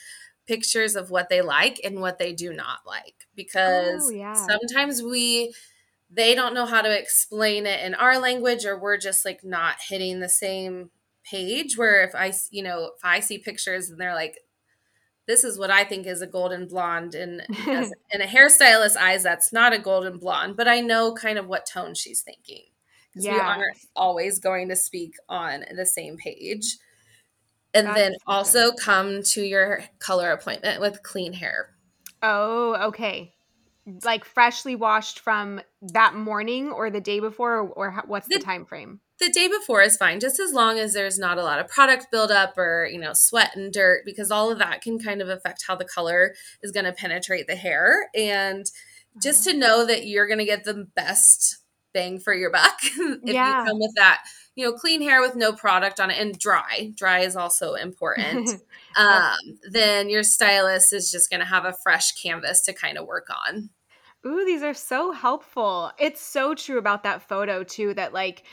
pictures 0.46 0.96
of 0.96 1.10
what 1.10 1.28
they 1.28 1.42
like 1.42 1.80
and 1.84 2.00
what 2.00 2.18
they 2.18 2.32
do 2.32 2.52
not 2.52 2.78
like 2.86 3.26
because 3.34 4.06
oh, 4.06 4.10
yeah. 4.10 4.32
sometimes 4.32 5.02
we 5.02 5.52
they 6.08 6.34
don't 6.34 6.54
know 6.54 6.66
how 6.66 6.80
to 6.80 6.98
explain 6.98 7.66
it 7.66 7.84
in 7.84 7.94
our 7.94 8.18
language 8.18 8.64
or 8.64 8.78
we're 8.78 8.96
just 8.96 9.24
like 9.24 9.44
not 9.44 9.76
hitting 9.88 10.20
the 10.20 10.28
same 10.28 10.90
page 11.24 11.76
where 11.76 12.04
if 12.04 12.14
i 12.14 12.32
you 12.50 12.62
know 12.62 12.90
if 12.96 13.04
i 13.04 13.20
see 13.20 13.36
pictures 13.36 13.90
and 13.90 14.00
they're 14.00 14.14
like 14.14 14.38
this 15.26 15.44
is 15.44 15.58
what 15.58 15.70
I 15.70 15.84
think 15.84 16.06
is 16.06 16.22
a 16.22 16.26
golden 16.26 16.66
blonde. 16.66 17.14
And 17.14 17.42
in 18.10 18.20
a 18.20 18.26
hairstylist's 18.26 18.96
eyes, 18.96 19.22
that's 19.22 19.52
not 19.52 19.72
a 19.72 19.78
golden 19.78 20.18
blonde, 20.18 20.56
but 20.56 20.68
I 20.68 20.80
know 20.80 21.14
kind 21.14 21.38
of 21.38 21.46
what 21.46 21.66
tone 21.66 21.94
she's 21.94 22.22
thinking. 22.22 22.62
Because 23.12 23.28
we 23.28 23.38
aren't 23.38 23.78
always 23.96 24.38
going 24.38 24.68
to 24.68 24.76
speak 24.76 25.14
on 25.28 25.64
the 25.74 25.86
same 25.86 26.18
page. 26.18 26.76
And 27.72 27.86
that's 27.86 27.98
then 27.98 28.14
also 28.26 28.70
good. 28.70 28.80
come 28.80 29.22
to 29.22 29.42
your 29.42 29.84
color 29.98 30.32
appointment 30.32 30.80
with 30.80 31.02
clean 31.02 31.32
hair. 31.32 31.70
Oh, 32.22 32.88
okay. 32.88 33.32
Like 34.04 34.24
freshly 34.24 34.76
washed 34.76 35.20
from 35.20 35.60
that 35.80 36.14
morning 36.14 36.70
or 36.70 36.90
the 36.90 37.00
day 37.00 37.20
before, 37.20 37.60
or, 37.60 37.68
or 37.68 38.02
what's 38.06 38.28
the, 38.28 38.38
the 38.38 38.44
time 38.44 38.66
frame? 38.66 39.00
The 39.18 39.30
day 39.30 39.48
before 39.48 39.82
is 39.82 39.96
fine 39.96 40.20
just 40.20 40.38
as 40.38 40.52
long 40.52 40.78
as 40.78 40.92
there's 40.92 41.18
not 41.18 41.38
a 41.38 41.42
lot 41.42 41.58
of 41.58 41.68
product 41.68 42.08
buildup 42.10 42.56
or 42.58 42.88
you 42.90 42.98
know 42.98 43.12
sweat 43.12 43.56
and 43.56 43.72
dirt 43.72 44.02
because 44.04 44.30
all 44.30 44.50
of 44.50 44.58
that 44.58 44.82
can 44.82 44.98
kind 44.98 45.22
of 45.22 45.28
affect 45.28 45.64
how 45.66 45.74
the 45.74 45.84
color 45.84 46.34
is 46.62 46.72
going 46.72 46.84
to 46.84 46.92
penetrate 46.92 47.46
the 47.46 47.56
hair. 47.56 48.08
And 48.14 48.66
just 49.22 49.44
to 49.44 49.56
know 49.56 49.86
that 49.86 50.06
you're 50.06 50.26
going 50.26 50.38
to 50.38 50.44
get 50.44 50.64
the 50.64 50.86
best 50.94 51.58
bang 51.94 52.18
for 52.18 52.34
your 52.34 52.50
buck 52.50 52.76
if 52.82 53.20
yeah. 53.24 53.60
you 53.60 53.66
come 53.66 53.78
with 53.78 53.94
that 53.96 54.22
you 54.54 54.64
know 54.64 54.72
clean 54.72 55.00
hair 55.00 55.22
with 55.22 55.34
no 55.34 55.52
product 55.52 56.00
on 56.00 56.10
it 56.10 56.18
and 56.18 56.38
dry. 56.38 56.92
Dry 56.94 57.20
is 57.20 57.36
also 57.36 57.74
important. 57.74 58.50
Um, 58.96 59.58
then 59.70 60.08
your 60.08 60.22
stylist 60.22 60.94
is 60.94 61.10
just 61.10 61.28
going 61.28 61.40
to 61.40 61.46
have 61.46 61.66
a 61.66 61.74
fresh 61.82 62.12
canvas 62.12 62.62
to 62.62 62.72
kind 62.72 62.96
of 62.96 63.06
work 63.06 63.26
on. 63.46 63.68
Ooh, 64.26 64.42
these 64.46 64.62
are 64.62 64.72
so 64.72 65.12
helpful. 65.12 65.92
It's 65.98 66.22
so 66.22 66.54
true 66.54 66.78
about 66.78 67.02
that 67.02 67.28
photo 67.28 67.62
too 67.62 67.92
that 67.92 68.14
like 68.14 68.44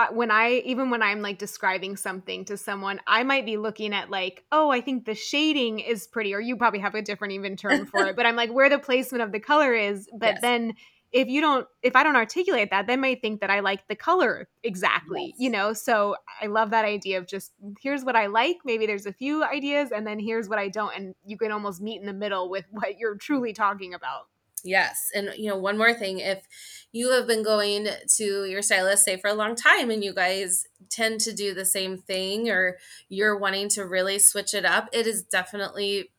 uh, 0.00 0.12
when 0.12 0.30
I 0.30 0.62
even 0.64 0.90
when 0.90 1.02
I'm 1.02 1.20
like 1.20 1.38
describing 1.38 1.96
something 1.96 2.44
to 2.46 2.56
someone, 2.56 3.00
I 3.06 3.22
might 3.22 3.44
be 3.44 3.56
looking 3.56 3.92
at 3.92 4.10
like, 4.10 4.44
oh, 4.50 4.70
I 4.70 4.80
think 4.80 5.04
the 5.04 5.14
shading 5.14 5.78
is 5.78 6.06
pretty, 6.06 6.34
or 6.34 6.40
you 6.40 6.56
probably 6.56 6.80
have 6.80 6.94
a 6.94 7.02
different 7.02 7.34
even 7.34 7.56
term 7.56 7.86
for 7.86 8.06
it, 8.06 8.16
but 8.16 8.26
I'm 8.26 8.36
like 8.36 8.50
where 8.52 8.68
the 8.68 8.78
placement 8.78 9.22
of 9.22 9.32
the 9.32 9.40
color 9.40 9.74
is. 9.74 10.08
But 10.12 10.34
yes. 10.34 10.40
then 10.40 10.74
if 11.12 11.28
you 11.28 11.40
don't, 11.40 11.66
if 11.82 11.96
I 11.96 12.02
don't 12.02 12.16
articulate 12.16 12.70
that, 12.70 12.86
they 12.86 12.96
might 12.96 13.20
think 13.20 13.40
that 13.40 13.50
I 13.50 13.60
like 13.60 13.86
the 13.88 13.96
color 13.96 14.48
exactly, 14.62 15.26
yes. 15.26 15.36
you 15.38 15.50
know. 15.50 15.72
So 15.72 16.16
I 16.40 16.46
love 16.46 16.70
that 16.70 16.84
idea 16.84 17.18
of 17.18 17.26
just 17.26 17.52
here's 17.80 18.04
what 18.04 18.16
I 18.16 18.26
like. 18.26 18.58
Maybe 18.64 18.86
there's 18.86 19.06
a 19.06 19.12
few 19.12 19.44
ideas, 19.44 19.90
and 19.90 20.06
then 20.06 20.18
here's 20.18 20.48
what 20.48 20.58
I 20.58 20.68
don't, 20.68 20.94
and 20.96 21.14
you 21.24 21.36
can 21.36 21.52
almost 21.52 21.80
meet 21.80 22.00
in 22.00 22.06
the 22.06 22.12
middle 22.12 22.48
with 22.48 22.64
what 22.70 22.98
you're 22.98 23.16
truly 23.16 23.52
talking 23.52 23.92
about. 23.92 24.29
Yes. 24.64 25.08
And, 25.14 25.30
you 25.36 25.48
know, 25.48 25.56
one 25.56 25.78
more 25.78 25.94
thing 25.94 26.18
if 26.18 26.46
you 26.92 27.12
have 27.12 27.26
been 27.26 27.42
going 27.42 27.88
to 28.16 28.44
your 28.44 28.62
stylist, 28.62 29.04
say, 29.04 29.16
for 29.16 29.28
a 29.28 29.34
long 29.34 29.54
time, 29.54 29.90
and 29.90 30.02
you 30.02 30.12
guys 30.12 30.66
tend 30.90 31.20
to 31.20 31.32
do 31.32 31.54
the 31.54 31.64
same 31.64 31.98
thing, 31.98 32.50
or 32.50 32.78
you're 33.08 33.38
wanting 33.38 33.68
to 33.70 33.86
really 33.86 34.18
switch 34.18 34.54
it 34.54 34.64
up, 34.64 34.88
it 34.92 35.06
is 35.06 35.22
definitely 35.22 36.10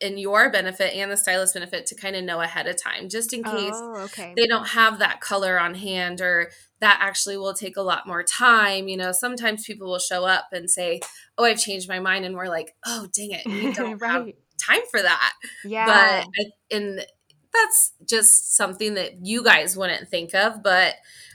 in 0.00 0.18
your 0.18 0.50
benefit 0.50 0.94
and 0.94 1.10
the 1.10 1.16
stylist 1.16 1.54
benefit 1.54 1.86
to 1.86 1.94
kind 1.94 2.14
of 2.14 2.22
know 2.22 2.40
ahead 2.40 2.66
of 2.66 2.80
time, 2.80 3.08
just 3.08 3.32
in 3.32 3.42
case 3.42 3.72
oh, 3.74 4.02
okay. 4.04 4.34
they 4.36 4.46
don't 4.46 4.68
have 4.68 4.98
that 4.98 5.20
color 5.20 5.58
on 5.58 5.74
hand 5.74 6.20
or 6.20 6.50
that 6.80 6.98
actually 7.00 7.38
will 7.38 7.54
take 7.54 7.76
a 7.76 7.82
lot 7.82 8.06
more 8.06 8.22
time. 8.22 8.88
You 8.88 8.98
know, 8.98 9.12
sometimes 9.12 9.64
people 9.64 9.88
will 9.88 9.98
show 9.98 10.26
up 10.26 10.48
and 10.52 10.70
say, 10.70 11.00
Oh, 11.38 11.44
I've 11.44 11.58
changed 11.58 11.88
my 11.88 11.98
mind. 11.98 12.26
And 12.26 12.36
we're 12.36 12.48
like, 12.48 12.74
Oh, 12.84 13.08
dang 13.14 13.30
it. 13.30 13.46
We 13.46 13.72
don't 13.72 13.98
right. 13.98 14.10
have 14.10 14.28
time 14.60 14.82
for 14.90 15.00
that. 15.00 15.32
Yeah. 15.64 15.86
But 15.86 16.28
I, 16.38 16.44
in 16.68 17.00
that's 17.62 17.92
just 18.04 18.56
something 18.56 18.94
that 18.94 19.24
you 19.24 19.42
guys 19.42 19.76
wouldn't 19.76 20.08
think 20.08 20.34
of, 20.34 20.62
but 20.62 20.94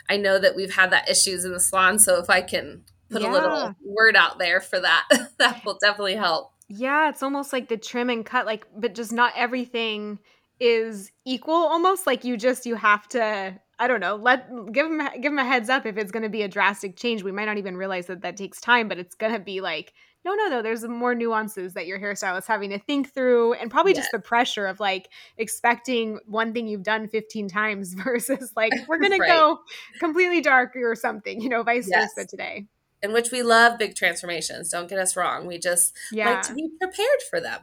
I 0.09 0.17
know 0.17 0.39
that 0.39 0.55
we've 0.55 0.73
had 0.73 0.91
that 0.91 1.09
issues 1.09 1.45
in 1.45 1.51
the 1.51 1.59
salon. 1.59 1.99
So 1.99 2.19
if 2.19 2.29
I 2.29 2.41
can 2.41 2.83
put 3.09 3.21
yeah. 3.21 3.31
a 3.31 3.33
little 3.33 3.75
word 3.83 4.15
out 4.15 4.39
there 4.39 4.59
for 4.59 4.79
that, 4.79 5.07
that 5.37 5.63
will 5.65 5.77
definitely 5.81 6.15
help. 6.15 6.51
Yeah, 6.67 7.09
it's 7.09 7.21
almost 7.23 7.51
like 7.51 7.67
the 7.67 7.77
trim 7.77 8.09
and 8.09 8.25
cut, 8.25 8.45
like, 8.45 8.65
but 8.75 8.95
just 8.95 9.11
not 9.11 9.33
everything 9.35 10.19
is 10.59 11.11
equal. 11.25 11.55
Almost 11.55 12.07
like 12.07 12.23
you 12.23 12.37
just 12.37 12.65
you 12.65 12.75
have 12.75 13.07
to 13.09 13.59
I 13.81 13.87
don't 13.87 13.99
know. 13.99 14.15
Let 14.15 14.47
give 14.71 14.87
them 14.87 15.01
give 15.15 15.31
them 15.31 15.39
a 15.39 15.43
heads 15.43 15.67
up 15.67 15.87
if 15.87 15.97
it's 15.97 16.11
going 16.11 16.21
to 16.21 16.29
be 16.29 16.43
a 16.43 16.47
drastic 16.47 16.95
change. 16.95 17.23
We 17.23 17.31
might 17.31 17.45
not 17.45 17.57
even 17.57 17.75
realize 17.75 18.05
that 18.05 18.21
that 18.21 18.37
takes 18.37 18.61
time, 18.61 18.87
but 18.87 18.99
it's 18.99 19.15
going 19.15 19.33
to 19.33 19.39
be 19.39 19.59
like 19.59 19.93
no, 20.23 20.35
no, 20.35 20.47
no. 20.47 20.61
There's 20.61 20.83
more 20.83 21.15
nuances 21.15 21.73
that 21.73 21.87
your 21.87 21.99
hairstylist 21.99 22.45
having 22.45 22.69
to 22.69 22.79
think 22.79 23.13
through, 23.13 23.53
and 23.53 23.71
probably 23.71 23.93
yes. 23.93 24.03
just 24.03 24.11
the 24.11 24.19
pressure 24.19 24.67
of 24.67 24.79
like 24.79 25.09
expecting 25.37 26.19
one 26.25 26.53
thing 26.53 26.67
you've 26.67 26.83
done 26.83 27.07
15 27.07 27.47
times 27.47 27.93
versus 28.03 28.51
like 28.55 28.71
we're 28.87 28.99
gonna 28.99 29.17
go 29.17 29.59
completely 29.99 30.41
dark 30.41 30.75
or 30.75 30.95
something, 30.95 31.41
you 31.41 31.49
know, 31.49 31.63
vice 31.63 31.87
yes. 31.89 32.13
versa 32.15 32.27
today. 32.27 32.67
In 33.03 33.13
which 33.13 33.31
we 33.31 33.41
love 33.41 33.79
big 33.79 33.95
transformations. 33.95 34.69
Don't 34.69 34.87
get 34.87 34.99
us 34.99 35.15
wrong. 35.15 35.47
We 35.47 35.57
just 35.57 35.97
yeah. 36.11 36.33
like 36.33 36.43
to 36.43 36.53
be 36.53 36.69
prepared 36.79 37.21
for 37.31 37.41
them. 37.41 37.59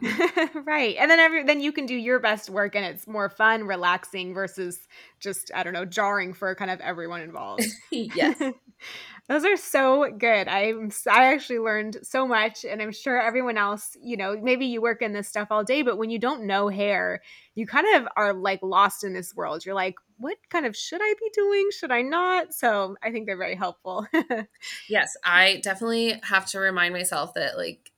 right. 0.65 0.97
And 0.99 1.09
then 1.09 1.17
every 1.17 1.43
then 1.43 1.61
you 1.61 1.71
can 1.71 1.85
do 1.85 1.95
your 1.95 2.19
best 2.19 2.49
work 2.49 2.75
and 2.75 2.83
it's 2.83 3.07
more 3.07 3.29
fun, 3.29 3.63
relaxing 3.63 4.33
versus 4.33 4.85
just, 5.21 5.49
I 5.55 5.63
don't 5.63 5.71
know, 5.71 5.85
jarring 5.85 6.33
for 6.33 6.53
kind 6.55 6.69
of 6.69 6.81
everyone 6.81 7.21
involved. 7.21 7.63
yes. 7.89 8.37
Those 9.29 9.45
are 9.45 9.57
so 9.57 10.09
good. 10.17 10.47
I'm 10.47 10.91
I 11.07 11.33
actually 11.33 11.59
learned 11.59 11.99
so 12.01 12.27
much 12.27 12.65
and 12.65 12.81
I'm 12.81 12.91
sure 12.91 13.21
everyone 13.21 13.57
else, 13.57 13.95
you 14.01 14.17
know, 14.17 14.35
maybe 14.41 14.65
you 14.65 14.81
work 14.81 15.03
in 15.03 15.13
this 15.13 15.27
stuff 15.27 15.49
all 15.51 15.63
day, 15.63 15.83
but 15.83 15.99
when 15.99 16.09
you 16.09 16.17
don't 16.17 16.45
know 16.47 16.67
hair, 16.67 17.21
you 17.53 17.67
kind 17.67 17.85
of 17.95 18.07
are 18.17 18.33
like 18.33 18.59
lost 18.63 19.03
in 19.03 19.13
this 19.13 19.35
world. 19.35 19.63
You're 19.67 19.75
like, 19.75 19.93
what 20.17 20.37
kind 20.49 20.65
of 20.65 20.75
should 20.75 20.99
I 21.03 21.13
be 21.19 21.29
doing? 21.35 21.69
Should 21.71 21.91
I 21.91 22.01
not? 22.01 22.55
So, 22.55 22.95
I 23.03 23.11
think 23.11 23.27
they're 23.27 23.37
very 23.37 23.55
helpful. 23.55 24.07
yes, 24.89 25.15
I 25.23 25.61
definitely 25.63 26.19
have 26.23 26.47
to 26.47 26.59
remind 26.59 26.95
myself 26.95 27.35
that 27.35 27.55
like 27.55 27.91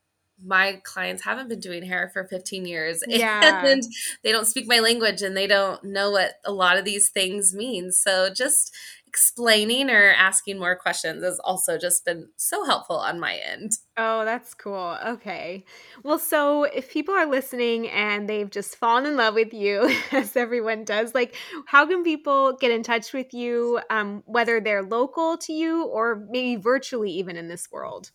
my 0.43 0.81
clients 0.83 1.23
haven't 1.23 1.49
been 1.49 1.59
doing 1.59 1.83
hair 1.83 2.09
for 2.11 2.23
15 2.25 2.65
years 2.65 3.03
Yeah. 3.07 3.65
and 3.65 3.83
they 4.23 4.31
don't 4.31 4.47
speak 4.47 4.67
my 4.67 4.79
language 4.79 5.21
and 5.21 5.37
they 5.37 5.47
don't 5.47 5.83
know 5.83 6.11
what 6.11 6.33
a 6.45 6.51
lot 6.51 6.77
of 6.77 6.85
these 6.85 7.09
things 7.09 7.53
mean. 7.53 7.91
So 7.91 8.29
just 8.33 8.75
explaining 9.11 9.89
or 9.89 10.13
asking 10.13 10.57
more 10.57 10.73
questions 10.73 11.21
has 11.21 11.37
also 11.39 11.77
just 11.77 12.05
been 12.05 12.29
so 12.37 12.63
helpful 12.63 12.95
on 12.95 13.19
my 13.19 13.35
end. 13.35 13.73
Oh, 13.97 14.23
that's 14.23 14.53
cool. 14.53 14.97
Okay. 15.05 15.65
Well, 16.01 16.17
so 16.17 16.63
if 16.63 16.89
people 16.89 17.13
are 17.13 17.25
listening 17.25 17.89
and 17.89 18.29
they've 18.29 18.49
just 18.49 18.77
fallen 18.77 19.05
in 19.05 19.17
love 19.17 19.33
with 19.33 19.53
you, 19.53 19.93
as 20.13 20.37
everyone 20.37 20.85
does, 20.85 21.13
like 21.13 21.35
how 21.65 21.85
can 21.85 22.05
people 22.05 22.53
get 22.53 22.71
in 22.71 22.83
touch 22.83 23.11
with 23.11 23.33
you, 23.33 23.81
um, 23.89 24.23
whether 24.25 24.61
they're 24.61 24.81
local 24.81 25.37
to 25.39 25.51
you 25.51 25.83
or 25.87 26.25
maybe 26.29 26.55
virtually 26.55 27.11
even 27.11 27.35
in 27.35 27.49
this 27.49 27.69
world? 27.69 28.11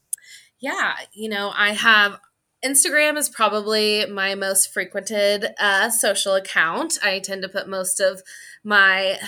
Yeah, 0.58 0.94
you 1.12 1.28
know, 1.28 1.52
I 1.54 1.74
have 1.74 2.18
Instagram 2.64 3.18
is 3.18 3.28
probably 3.28 4.06
my 4.06 4.34
most 4.34 4.72
frequented 4.72 5.48
uh, 5.60 5.90
social 5.90 6.34
account. 6.34 6.98
I 7.04 7.18
tend 7.18 7.42
to 7.42 7.50
put 7.50 7.68
most 7.68 8.00
of 8.00 8.22
my 8.64 9.18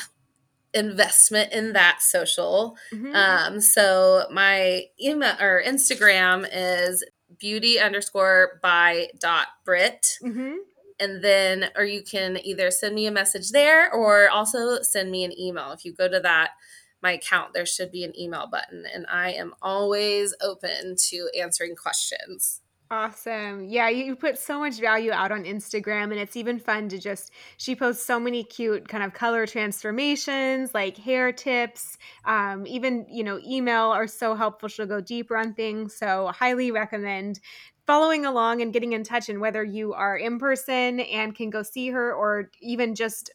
investment 0.75 1.53
in 1.53 1.73
that 1.73 2.03
social. 2.03 2.77
Mhm. 2.93 3.15
Um, 3.15 3.61
so 3.61 4.27
my 4.31 4.87
email 5.01 5.35
or 5.41 5.63
Instagram 5.65 6.49
is 6.53 7.05
beauty 7.39 7.79
underscore 7.79 8.59
by 8.63 9.11
dot 9.19 9.49
Brit. 9.65 10.19
Mhm. 10.23 10.57
And 11.01 11.23
then, 11.23 11.71
or 11.77 11.85
you 11.85 12.03
can 12.03 12.39
either 12.45 12.71
send 12.71 12.95
me 12.95 13.07
a 13.07 13.13
message 13.13 13.51
there 13.51 13.93
or 13.93 14.29
also 14.29 14.83
send 14.83 15.11
me 15.11 15.25
an 15.25 15.39
email. 15.39 15.71
If 15.73 15.85
you 15.85 15.93
go 15.93 16.09
to 16.09 16.21
that, 16.21 16.53
my 17.01 17.13
account, 17.13 17.55
there 17.55 17.67
should 17.67 17.93
be 17.93 18.03
an 18.03 18.19
email 18.19 18.49
button. 18.49 18.85
And 18.93 19.07
I 19.09 19.31
am 19.31 19.55
always 19.63 20.35
open 20.41 20.97
to 21.11 21.31
answering 21.39 21.77
questions. 21.77 22.61
Awesome. 22.91 23.65
Yeah, 23.67 23.91
you, 23.91 24.17
put 24.17 24.39
so 24.39 24.59
much 24.61 24.81
value 24.81 25.13
out 25.13 25.31
on 25.31 25.45
Instagram, 25.45 26.05
and 26.05 26.15
it's 26.15 26.37
even 26.37 26.59
fun 26.59 26.89
to 26.89 26.99
just, 26.99 27.31
she 27.59 27.77
posts 27.77 28.03
so 28.07 28.19
many 28.19 28.43
cute 28.43 28.89
kind 28.89 29.05
of 29.05 29.13
color 29.13 29.47
transformations, 29.47 30.73
like 30.73 30.97
hair 30.97 31.31
tips, 31.31 31.99
um, 32.25 32.67
even, 32.67 33.05
you 33.11 33.23
know, 33.23 33.41
email 33.47 33.91
are 33.91 34.07
so 34.07 34.35
helpful. 34.35 34.71
She'll 34.71 34.87
go 34.87 35.03
deeper 35.03 35.37
on 35.37 35.53
things. 35.53 35.95
So, 35.97 36.29
highly 36.35 36.71
recommend 36.71 37.41
following 37.87 38.25
along 38.25 38.63
and 38.63 38.73
getting 38.73 38.95
in 38.95 39.03
touch. 39.05 39.29
And 39.29 39.39
whether 39.41 39.63
you 39.63 39.93
are 39.93 40.17
in 40.17 40.39
person 40.39 41.01
and 41.01 41.35
can 41.35 41.51
go 41.51 41.63
see 41.63 41.89
her 41.91 42.15
or 42.15 42.51
even 42.63 42.95
just 42.95 43.31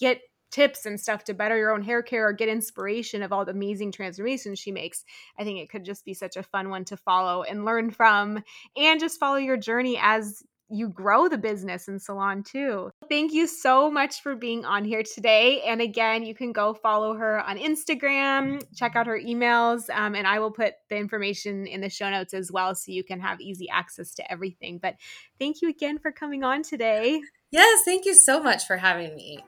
get 0.00 0.20
tips 0.54 0.86
and 0.86 1.00
stuff 1.00 1.24
to 1.24 1.34
better 1.34 1.56
your 1.56 1.72
own 1.72 1.82
hair 1.82 2.00
care 2.00 2.28
or 2.28 2.32
get 2.32 2.48
inspiration 2.48 3.22
of 3.22 3.32
all 3.32 3.44
the 3.44 3.50
amazing 3.50 3.90
transformations 3.90 4.58
she 4.58 4.70
makes, 4.70 5.04
I 5.36 5.42
think 5.42 5.58
it 5.58 5.68
could 5.68 5.84
just 5.84 6.04
be 6.04 6.14
such 6.14 6.36
a 6.36 6.44
fun 6.44 6.70
one 6.70 6.84
to 6.86 6.96
follow 6.96 7.42
and 7.42 7.64
learn 7.64 7.90
from 7.90 8.42
and 8.76 9.00
just 9.00 9.18
follow 9.18 9.36
your 9.36 9.56
journey 9.56 9.98
as 10.00 10.44
you 10.70 10.88
grow 10.88 11.28
the 11.28 11.38
business 11.38 11.88
and 11.88 12.00
salon 12.00 12.42
too. 12.42 12.90
Thank 13.08 13.32
you 13.32 13.46
so 13.46 13.90
much 13.90 14.22
for 14.22 14.34
being 14.34 14.64
on 14.64 14.84
here 14.84 15.02
today. 15.02 15.60
And 15.62 15.80
again, 15.80 16.24
you 16.24 16.34
can 16.34 16.52
go 16.52 16.72
follow 16.72 17.14
her 17.14 17.40
on 17.40 17.58
Instagram, 17.58 18.62
check 18.74 18.96
out 18.96 19.06
her 19.06 19.18
emails, 19.18 19.90
um, 19.90 20.14
and 20.14 20.26
I 20.26 20.38
will 20.38 20.52
put 20.52 20.74
the 20.88 20.96
information 20.96 21.66
in 21.66 21.80
the 21.80 21.90
show 21.90 22.08
notes 22.10 22.32
as 22.32 22.50
well 22.50 22.74
so 22.74 22.92
you 22.92 23.04
can 23.04 23.20
have 23.20 23.40
easy 23.40 23.68
access 23.68 24.14
to 24.14 24.32
everything. 24.32 24.78
But 24.78 24.94
thank 25.38 25.62
you 25.62 25.68
again 25.68 25.98
for 25.98 26.12
coming 26.12 26.44
on 26.44 26.62
today. 26.62 27.20
Yes, 27.50 27.82
thank 27.84 28.04
you 28.04 28.14
so 28.14 28.42
much 28.42 28.66
for 28.66 28.76
having 28.76 29.14
me. 29.14 29.40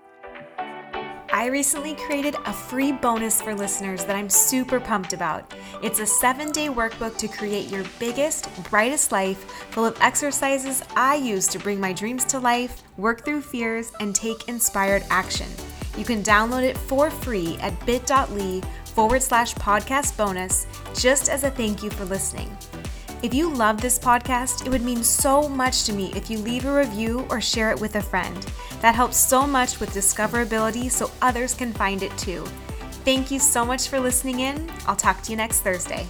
I 1.37 1.49
recently 1.49 1.95
created 1.97 2.35
a 2.47 2.53
free 2.55 2.93
bonus 2.93 3.43
for 3.43 3.55
listeners 3.55 4.07
that 4.07 4.17
I'm 4.17 4.31
super 4.31 4.81
pumped 4.81 5.13
about. 5.13 5.53
It's 5.83 6.01
a 6.01 6.07
seven 6.07 6.51
day 6.51 6.69
workbook 6.69 7.19
to 7.19 7.29
create 7.29 7.69
your 7.69 7.85
biggest, 7.99 8.49
brightest 8.71 9.13
life 9.13 9.45
full 9.71 9.85
of 9.85 10.01
exercises 10.01 10.83
I 10.97 11.17
use 11.17 11.47
to 11.49 11.59
bring 11.59 11.79
my 11.79 11.93
dreams 11.93 12.25
to 12.27 12.39
life, 12.39 12.83
work 12.97 13.23
through 13.23 13.43
fears, 13.43 13.93
and 14.01 14.15
take 14.15 14.49
inspired 14.49 15.05
action. 15.11 15.49
You 15.99 16.07
can 16.07 16.23
download 16.23 16.63
it 16.63 16.79
for 16.79 17.11
free 17.11 17.59
at 17.61 17.85
bit.ly 17.85 18.63
forward 18.87 19.23
slash 19.23 19.55
podcast 19.57 20.17
bonus 20.17 20.67
just 20.95 21.29
as 21.29 21.45
a 21.45 21.51
thank 21.51 21.83
you 21.83 21.91
for 21.91 22.07
listening. 22.07 22.49
If 23.27 23.35
you 23.35 23.53
love 23.53 23.81
this 23.81 23.99
podcast, 23.99 24.65
it 24.65 24.71
would 24.71 24.83
mean 24.83 25.03
so 25.03 25.49
much 25.49 25.83
to 25.87 25.93
me 25.93 26.13
if 26.15 26.31
you 26.31 26.39
leave 26.39 26.65
a 26.65 26.73
review 26.73 27.27
or 27.29 27.41
share 27.41 27.73
it 27.73 27.81
with 27.81 27.97
a 27.97 28.01
friend. 28.01 28.37
That 28.83 28.95
helps 28.95 29.17
so 29.17 29.49
much 29.49 29.81
with 29.81 29.91
discoverability 29.91 30.89
so 30.89 31.11
others 31.21 31.53
can 31.53 31.73
find 31.73 32.05
it 32.05 32.17
too. 32.17 32.45
Thank 33.05 33.33
you 33.33 33.41
so 33.41 33.65
much 33.65 33.89
for 33.89 33.99
listening 33.99 34.39
in. 34.39 34.71
I'll 34.87 34.95
talk 34.95 35.23
to 35.23 35.33
you 35.33 35.37
next 35.37 35.63
Thursday. 35.63 36.07